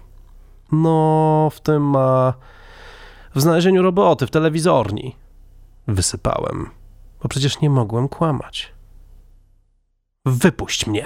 No, 0.71 1.49
w 1.53 1.61
tym 1.61 1.89
ma. 1.89 2.33
w 3.35 3.41
znalezieniu 3.41 3.81
roboty 3.81 4.27
w 4.27 4.31
telewizorni. 4.31 5.15
Wysypałem, 5.87 6.69
bo 7.23 7.29
przecież 7.29 7.61
nie 7.61 7.69
mogłem 7.69 8.09
kłamać. 8.09 8.73
Wypuść 10.25 10.87
mnie! 10.87 11.05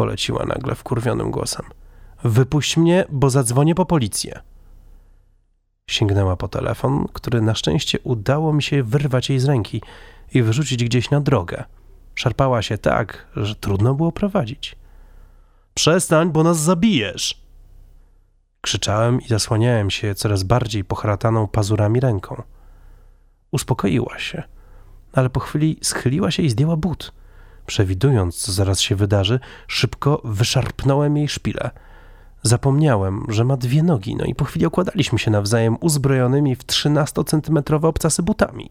Poleciła 0.00 0.44
nagle 0.44 0.74
wkurwionym 0.74 1.30
głosem. 1.30 1.66
Wypuść 2.24 2.76
mnie, 2.76 3.04
bo 3.10 3.30
zadzwonię 3.30 3.74
po 3.74 3.86
policję. 3.86 4.40
Sięgnęła 5.86 6.36
po 6.36 6.48
telefon, 6.48 7.06
który 7.12 7.40
na 7.42 7.54
szczęście 7.54 7.98
udało 8.04 8.52
mi 8.52 8.62
się 8.62 8.82
wyrwać 8.82 9.30
jej 9.30 9.38
z 9.38 9.44
ręki 9.44 9.82
i 10.34 10.42
wyrzucić 10.42 10.84
gdzieś 10.84 11.10
na 11.10 11.20
drogę. 11.20 11.64
Szarpała 12.14 12.62
się 12.62 12.78
tak, 12.78 13.26
że 13.36 13.54
trudno 13.54 13.94
było 13.94 14.12
prowadzić. 14.12 14.76
Przestań, 15.74 16.32
bo 16.32 16.42
nas 16.42 16.58
zabijesz! 16.58 17.42
Krzyczałem 18.60 19.20
i 19.20 19.28
zasłaniałem 19.28 19.90
się 19.90 20.14
coraz 20.14 20.42
bardziej 20.42 20.84
pochrataną 20.84 21.48
pazurami 21.48 22.00
ręką. 22.00 22.42
Uspokoiła 23.50 24.18
się, 24.18 24.42
ale 25.12 25.30
po 25.30 25.40
chwili 25.40 25.78
schyliła 25.82 26.30
się 26.30 26.42
i 26.42 26.50
zdjęła 26.50 26.76
but. 26.76 27.19
Przewidując, 27.70 28.36
co 28.36 28.52
zaraz 28.52 28.80
się 28.80 28.96
wydarzy, 28.96 29.40
szybko 29.66 30.20
wyszarpnąłem 30.24 31.16
jej 31.16 31.28
szpilę. 31.28 31.70
Zapomniałem, 32.42 33.26
że 33.28 33.44
ma 33.44 33.56
dwie 33.56 33.82
nogi, 33.82 34.16
no 34.16 34.24
i 34.24 34.34
po 34.34 34.44
chwili 34.44 34.66
okładaliśmy 34.66 35.18
się 35.18 35.30
nawzajem 35.30 35.76
uzbrojonymi 35.80 36.56
w 36.56 36.66
13-centymetrowe 36.66 37.86
obcasy 37.86 38.22
butami. 38.22 38.68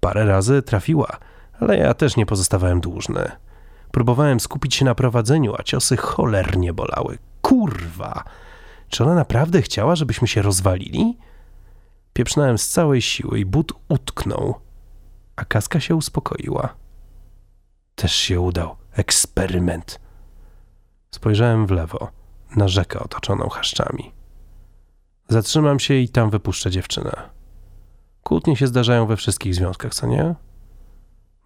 Parę 0.00 0.26
razy 0.26 0.62
trafiła, 0.62 1.16
ale 1.60 1.76
ja 1.76 1.94
też 1.94 2.16
nie 2.16 2.26
pozostawałem 2.26 2.80
dłużny. 2.80 3.30
Próbowałem 3.90 4.40
skupić 4.40 4.74
się 4.74 4.84
na 4.84 4.94
prowadzeniu, 4.94 5.54
a 5.58 5.62
ciosy 5.62 5.96
cholernie 5.96 6.72
bolały. 6.72 7.18
Kurwa! 7.40 8.24
Czy 8.88 9.04
ona 9.04 9.14
naprawdę 9.14 9.62
chciała, 9.62 9.96
żebyśmy 9.96 10.28
się 10.28 10.42
rozwalili? 10.42 11.18
Pieprznąłem 12.12 12.58
z 12.58 12.68
całej 12.68 13.02
siły 13.02 13.40
i 13.40 13.44
but 13.44 13.72
utknął, 13.88 14.54
a 15.36 15.44
kaska 15.44 15.80
się 15.80 15.94
uspokoiła. 15.94 16.82
Też 18.02 18.14
się 18.14 18.40
udał. 18.40 18.76
Eksperyment. 18.92 20.00
Spojrzałem 21.10 21.66
w 21.66 21.70
lewo, 21.70 22.10
na 22.56 22.68
rzekę 22.68 23.00
otoczoną 23.00 23.48
chaszczami. 23.48 24.12
Zatrzymam 25.28 25.80
się 25.80 25.94
i 25.94 26.08
tam 26.08 26.30
wypuszczę 26.30 26.70
dziewczynę. 26.70 27.12
Kłótnie 28.22 28.56
się 28.56 28.66
zdarzają 28.66 29.06
we 29.06 29.16
wszystkich 29.16 29.54
związkach, 29.54 29.94
co 29.94 30.06
nie? 30.06 30.34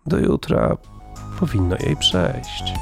Do 0.06 0.18
jutra 0.18 0.76
powinno 1.40 1.76
jej 1.76 1.96
przejść. 1.96 2.74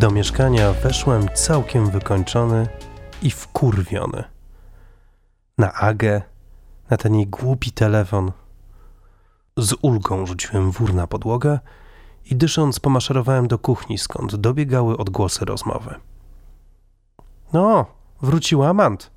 Do 0.00 0.10
mieszkania 0.10 0.72
weszłem 0.72 1.28
całkiem 1.34 1.90
wykończony 1.90 2.68
i 3.22 3.30
wkurwiony. 3.30 4.24
Na 5.58 5.72
Agę, 5.72 6.22
na 6.90 6.96
ten 6.96 7.14
jej 7.14 7.26
głupi 7.26 7.72
telefon. 7.72 8.32
Z 9.56 9.74
ulgą 9.82 10.26
rzuciłem 10.26 10.70
wór 10.70 10.94
na 10.94 11.06
podłogę 11.06 11.58
i 12.24 12.36
dysząc 12.36 12.80
pomaszerowałem 12.80 13.48
do 13.48 13.58
kuchni, 13.58 13.98
skąd 13.98 14.36
dobiegały 14.36 14.96
odgłosy 14.96 15.44
rozmowy. 15.44 15.94
No, 17.52 17.86
wróciła 18.22 18.68
Amant, 18.68 19.10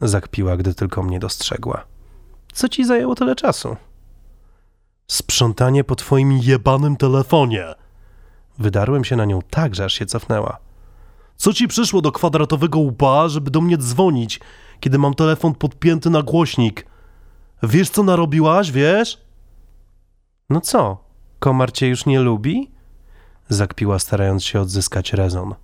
zakpiła, 0.00 0.56
gdy 0.56 0.74
tylko 0.74 1.02
mnie 1.02 1.20
dostrzegła. 1.20 1.84
Co 2.52 2.68
ci 2.68 2.84
zajęło 2.84 3.14
tyle 3.14 3.36
czasu? 3.36 3.76
Sprzątanie 5.06 5.84
po 5.84 5.96
twoim 5.96 6.32
jebanym 6.32 6.96
telefonie, 6.96 7.74
Wydarłem 8.58 9.04
się 9.04 9.16
na 9.16 9.24
nią 9.24 9.38
tak, 9.50 9.74
że 9.74 9.84
aż 9.84 9.94
się 9.94 10.06
cofnęła. 10.06 10.58
Co 11.36 11.52
ci 11.52 11.68
przyszło 11.68 12.00
do 12.02 12.12
kwadratowego 12.12 12.78
łba, 12.78 13.28
żeby 13.28 13.50
do 13.50 13.60
mnie 13.60 13.78
dzwonić, 13.78 14.40
kiedy 14.80 14.98
mam 14.98 15.14
telefon 15.14 15.54
podpięty 15.54 16.10
na 16.10 16.22
głośnik? 16.22 16.86
Wiesz, 17.62 17.90
co 17.90 18.02
narobiłaś, 18.02 18.72
wiesz? 18.72 19.24
No 20.50 20.60
co, 20.60 21.04
komar 21.38 21.72
cię 21.72 21.88
już 21.88 22.06
nie 22.06 22.20
lubi? 22.20 22.70
Zakpiła, 23.48 23.98
starając 23.98 24.44
się 24.44 24.60
odzyskać 24.60 25.12
rezon. 25.12 25.54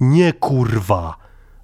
Nie, 0.00 0.32
kurwa! 0.32 1.16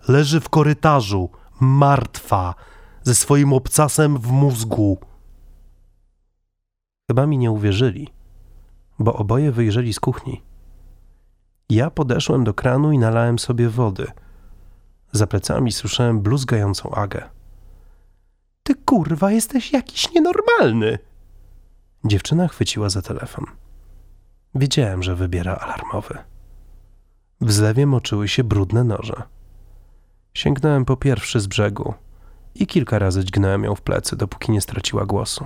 Leży 0.09 0.41
w 0.41 0.49
korytarzu, 0.49 1.31
martwa, 1.61 2.55
ze 3.03 3.15
swoim 3.15 3.53
obcasem 3.53 4.19
w 4.19 4.31
mózgu. 4.31 4.99
Chyba 7.11 7.27
mi 7.27 7.39
nie 7.39 7.51
uwierzyli, 7.51 8.09
bo 8.99 9.15
oboje 9.15 9.53
wyjrzeli 9.53 9.93
z 9.93 10.01
kuchni. 10.01 10.43
Ja 11.71 11.91
podeszłem 11.91 12.45
do 12.45 12.55
kranu 12.55 12.93
i 12.93 12.99
nalałem 12.99 13.39
sobie 13.39 13.69
wody. 13.69 14.07
Za 15.13 15.27
plecami 15.27 15.73
słyszałem 15.73 16.21
bluzgającą 16.21 16.91
Agę. 16.91 17.31
Ty 18.63 18.75
kurwa, 18.75 19.33
jesteś 19.33 19.73
jakiś 19.73 20.13
nienormalny! 20.13 20.99
Dziewczyna 22.05 22.49
chwyciła 22.49 22.89
za 22.89 23.03
telefon. 23.03 23.45
Wiedziałem, 24.55 25.03
że 25.03 25.15
wybiera 25.15 25.57
alarmowy. 25.57 26.19
W 27.41 27.53
zlewie 27.53 27.87
moczyły 27.87 28.29
się 28.29 28.45
brudne 28.45 28.85
noże. 28.85 29.23
Sięgnąłem 30.35 30.85
po 30.85 30.97
pierwszy 30.97 31.41
z 31.41 31.47
brzegu 31.47 31.95
i 32.55 32.67
kilka 32.67 32.99
razy 32.99 33.25
dźgnąłem 33.25 33.65
ją 33.65 33.75
w 33.75 33.83
plecy, 33.83 34.17
dopóki 34.17 34.53
nie 34.53 34.61
straciła 34.61 35.07
głosu. 35.07 35.45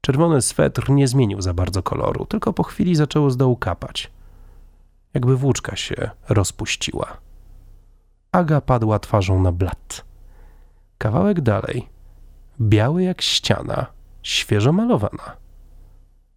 Czerwony 0.00 0.42
swetr 0.42 0.90
nie 0.90 1.08
zmienił 1.08 1.40
za 1.40 1.54
bardzo 1.54 1.82
koloru, 1.82 2.26
tylko 2.26 2.52
po 2.52 2.62
chwili 2.62 2.94
zaczęło 2.94 3.30
z 3.30 3.36
dołu 3.36 3.56
kapać 3.56 4.13
jakby 5.14 5.36
włóczka 5.36 5.76
się 5.76 6.10
rozpuściła. 6.28 7.16
Aga 8.32 8.60
padła 8.60 8.98
twarzą 8.98 9.42
na 9.42 9.52
blat. 9.52 10.04
Kawałek 10.98 11.40
dalej, 11.40 11.88
biały 12.60 13.02
jak 13.02 13.22
ściana, 13.22 13.86
świeżo 14.22 14.72
malowana, 14.72 15.36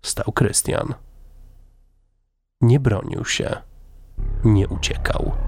stał 0.01 0.31
Krystian. 0.31 0.93
Nie 2.61 2.79
bronił 2.79 3.25
się, 3.25 3.61
nie 4.43 4.67
uciekał. 4.67 5.46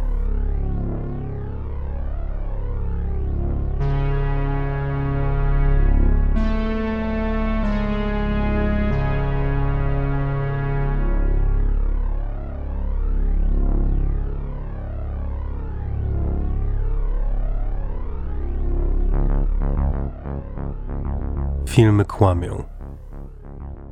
Filmy 21.70 22.06
kłamią. 22.06 22.64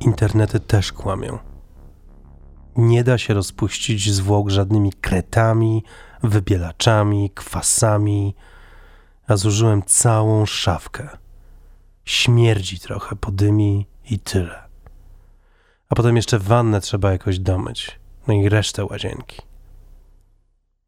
Internety 0.00 0.60
też 0.60 0.92
kłamią. 0.92 1.38
Nie 2.76 3.04
da 3.04 3.18
się 3.18 3.34
rozpuścić 3.34 4.12
zwłok 4.12 4.50
żadnymi 4.50 4.92
kretami, 4.92 5.84
wybielaczami, 6.22 7.30
kwasami, 7.30 8.34
a 9.26 9.36
zużyłem 9.36 9.82
całą 9.82 10.46
szafkę. 10.46 11.08
Śmierdzi 12.04 12.80
trochę, 12.80 13.16
podymi 13.16 13.86
i 14.10 14.18
tyle. 14.18 14.62
A 15.88 15.94
potem 15.94 16.16
jeszcze 16.16 16.38
wannę 16.38 16.80
trzeba 16.80 17.12
jakoś 17.12 17.38
domyć, 17.38 18.00
no 18.26 18.34
i 18.34 18.48
resztę 18.48 18.84
łazienki. 18.84 19.42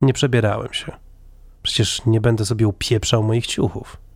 Nie 0.01 0.13
przebierałem 0.13 0.73
się. 0.73 0.93
Przecież 1.63 2.07
nie 2.07 2.21
będę 2.21 2.47
sobie 2.47 2.69
upieprzał 2.69 3.23
moich 3.23 3.47
ciuchów. 3.47 4.10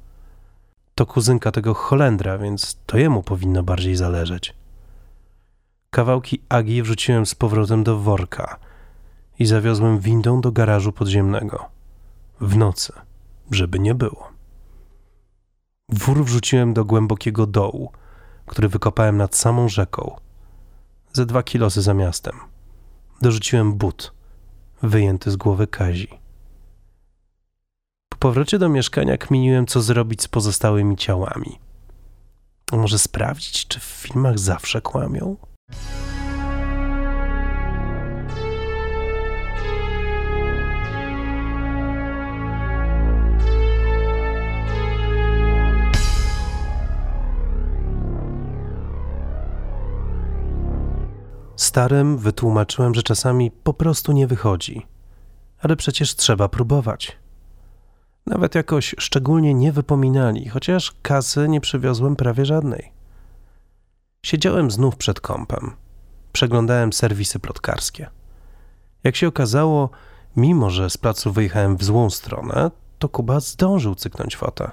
To 0.95 1.07
kuzynka 1.07 1.53
tego 1.53 1.75
Holendra, 1.75 2.39
więc 2.39 2.79
to 2.87 2.99
jemu 2.99 3.23
powinno 3.23 3.63
bardziej 3.63 3.97
zależeć. 3.97 4.55
Kawałki 5.91 6.43
Agi 6.49 6.83
wrzuciłem 6.83 7.27
z 7.27 7.35
powrotem 7.35 7.85
do 7.85 7.99
worka 7.99 8.59
i 9.39 9.47
zawiozłem 9.47 9.99
windą 9.99 10.41
do 10.41 10.53
garażu 10.53 10.93
podziemnego. 10.93 11.67
W 12.41 12.57
nocy, 12.57 12.93
żeby 13.51 13.79
nie 13.79 13.95
było. 13.95 14.29
Wór 15.89 16.25
wrzuciłem 16.25 16.75
do 16.75 16.85
głębokiego 16.85 17.47
dołu, 17.47 17.93
który 18.47 18.69
wykopałem 18.69 19.17
nad 19.17 19.37
samą 19.37 19.69
rzeką. 19.69 20.17
Ze 21.13 21.27
dwa 21.27 21.43
kilosy 21.43 21.83
za 21.83 21.95
miastem. 21.95 22.41
Dorzuciłem 23.23 23.75
but, 23.75 24.13
wyjęty 24.83 25.31
z 25.31 25.37
głowy 25.37 25.67
Kazi. 25.67 26.24
Po 28.25 28.29
powrocie 28.29 28.59
do 28.59 28.69
mieszkania 28.69 29.17
kminiłem, 29.19 29.67
co 29.67 29.83
zrobić 29.83 30.23
z 30.23 30.29
pozostałymi 30.29 30.97
ciałami. 30.97 31.59
Może 32.73 32.99
sprawdzić, 32.99 33.67
czy 33.67 33.81
w 33.81 33.83
filmach 33.83 34.39
zawsze 34.39 34.81
kłamią? 34.81 35.37
Starym 51.57 52.19
wytłumaczyłem, 52.19 52.95
że 52.95 53.03
czasami 53.03 53.51
po 53.51 53.75
prostu 53.75 54.13
nie 54.13 54.27
wychodzi, 54.27 54.87
ale 55.59 55.77
przecież 55.77 56.17
trzeba 56.17 56.49
próbować. 56.49 57.24
Nawet 58.27 58.55
jakoś 58.55 58.95
szczególnie 58.99 59.55
nie 59.55 59.73
wypominali, 59.73 60.49
chociaż 60.49 60.93
kasy 61.03 61.49
nie 61.49 61.61
przywiozłem 61.61 62.17
prawie 62.17 62.45
żadnej. 62.45 62.93
Siedziałem 64.23 64.71
znów 64.71 64.97
przed 64.97 65.21
kąpem. 65.21 65.73
Przeglądałem 66.33 66.93
serwisy 66.93 67.39
plotkarskie. 67.39 68.11
Jak 69.05 69.17
się 69.17 69.29
okazało, 69.29 69.91
mimo 70.37 70.71
że 70.71 70.91
z 70.91 70.97
placu 70.97 71.33
wyjechałem 71.33 71.77
w 71.77 71.85
złą 71.85 72.11
stronę, 72.11 72.71
to 72.99 73.09
Kuba 73.09 73.41
zdążył 73.41 73.95
cyknąć 73.95 74.37
fotę. 74.37 74.71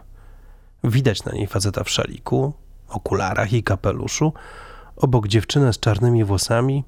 Widać 0.84 1.26
na 1.26 1.32
niej 1.32 1.47
faceta 1.47 1.84
w 1.84 1.89
szaliku, 1.89 2.54
okularach 2.88 3.54
i 3.54 3.64
kapeluszu, 3.64 4.34
obok 4.95 5.28
dziewczynę 5.28 5.74
z 5.74 5.80
czarnymi 5.80 6.24
włosami, 6.24 6.84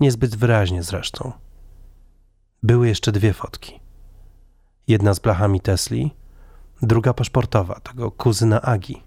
niezbyt 0.00 0.36
wyraźnie 0.36 0.82
zresztą. 0.82 1.32
Były 2.62 2.88
jeszcze 2.88 3.12
dwie 3.12 3.32
fotki. 3.32 3.87
Jedna 4.88 5.14
z 5.14 5.18
blachami 5.18 5.60
Tesli, 5.60 6.14
druga 6.82 7.14
paszportowa, 7.14 7.80
tego 7.80 8.10
kuzyna 8.10 8.62
Agi. 8.62 9.02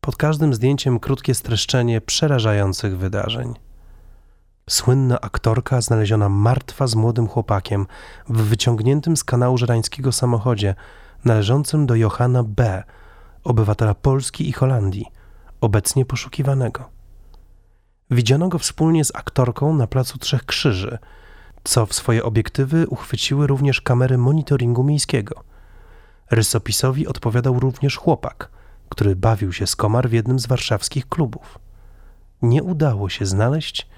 Pod 0.00 0.16
każdym 0.16 0.54
zdjęciem 0.54 1.00
krótkie 1.00 1.34
streszczenie 1.34 2.00
przerażających 2.00 2.98
wydarzeń. 2.98 3.54
Słynna 4.70 5.20
aktorka 5.20 5.80
znaleziona 5.80 6.28
martwa 6.28 6.86
z 6.86 6.94
młodym 6.94 7.28
chłopakiem 7.28 7.86
w 8.28 8.42
wyciągniętym 8.42 9.16
z 9.16 9.24
kanału 9.24 9.58
żerańskiego 9.58 10.12
samochodzie 10.12 10.74
należącym 11.24 11.86
do 11.86 11.94
Johanna 11.94 12.42
B., 12.42 12.82
obywatela 13.44 13.94
Polski 13.94 14.48
i 14.48 14.52
Holandii, 14.52 15.06
obecnie 15.60 16.04
poszukiwanego. 16.04 16.90
Widziano 18.10 18.48
go 18.48 18.58
wspólnie 18.58 19.04
z 19.04 19.16
aktorką 19.16 19.74
na 19.74 19.86
placu 19.86 20.18
Trzech 20.18 20.44
Krzyży, 20.44 20.98
co 21.64 21.86
w 21.86 21.94
swoje 21.94 22.24
obiektywy 22.24 22.86
uchwyciły 22.88 23.46
również 23.46 23.80
kamery 23.80 24.18
monitoringu 24.18 24.84
miejskiego. 24.84 25.44
Rysopisowi 26.30 27.06
odpowiadał 27.06 27.60
również 27.60 27.96
chłopak, 27.96 28.48
który 28.88 29.16
bawił 29.16 29.52
się 29.52 29.66
z 29.66 29.76
komar 29.76 30.08
w 30.08 30.12
jednym 30.12 30.38
z 30.38 30.46
warszawskich 30.46 31.08
klubów. 31.08 31.58
Nie 32.42 32.62
udało 32.62 33.08
się 33.08 33.26
znaleźć 33.26 33.88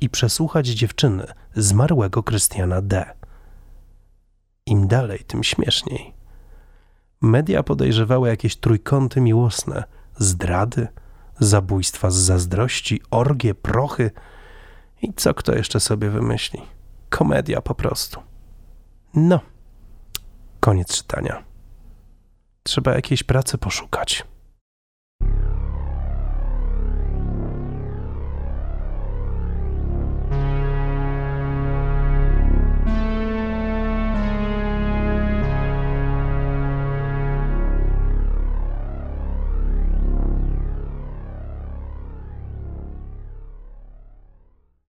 i 0.00 0.10
przesłuchać 0.10 0.66
dziewczyny 0.66 1.26
zmarłego 1.54 2.22
Krystiana 2.22 2.82
D. 2.82 3.04
Im 4.66 4.88
dalej, 4.88 5.18
tym 5.18 5.44
śmieszniej. 5.44 6.14
Media 7.20 7.62
podejrzewały 7.62 8.28
jakieś 8.28 8.56
trójkąty 8.56 9.20
miłosne, 9.20 9.84
zdrady, 10.16 10.88
zabójstwa 11.38 12.10
z 12.10 12.14
zazdrości, 12.14 13.00
orgie, 13.10 13.54
prochy 13.54 14.10
i 15.02 15.14
co 15.14 15.34
kto 15.34 15.54
jeszcze 15.54 15.80
sobie 15.80 16.10
wymyśli. 16.10 16.62
Komedia 17.12 17.60
po 17.60 17.74
prostu. 17.74 18.20
No, 19.14 19.40
koniec 20.60 20.96
czytania. 20.96 21.44
Trzeba 22.62 22.94
jakiejś 22.94 23.22
pracy 23.22 23.58
poszukać. 23.58 24.24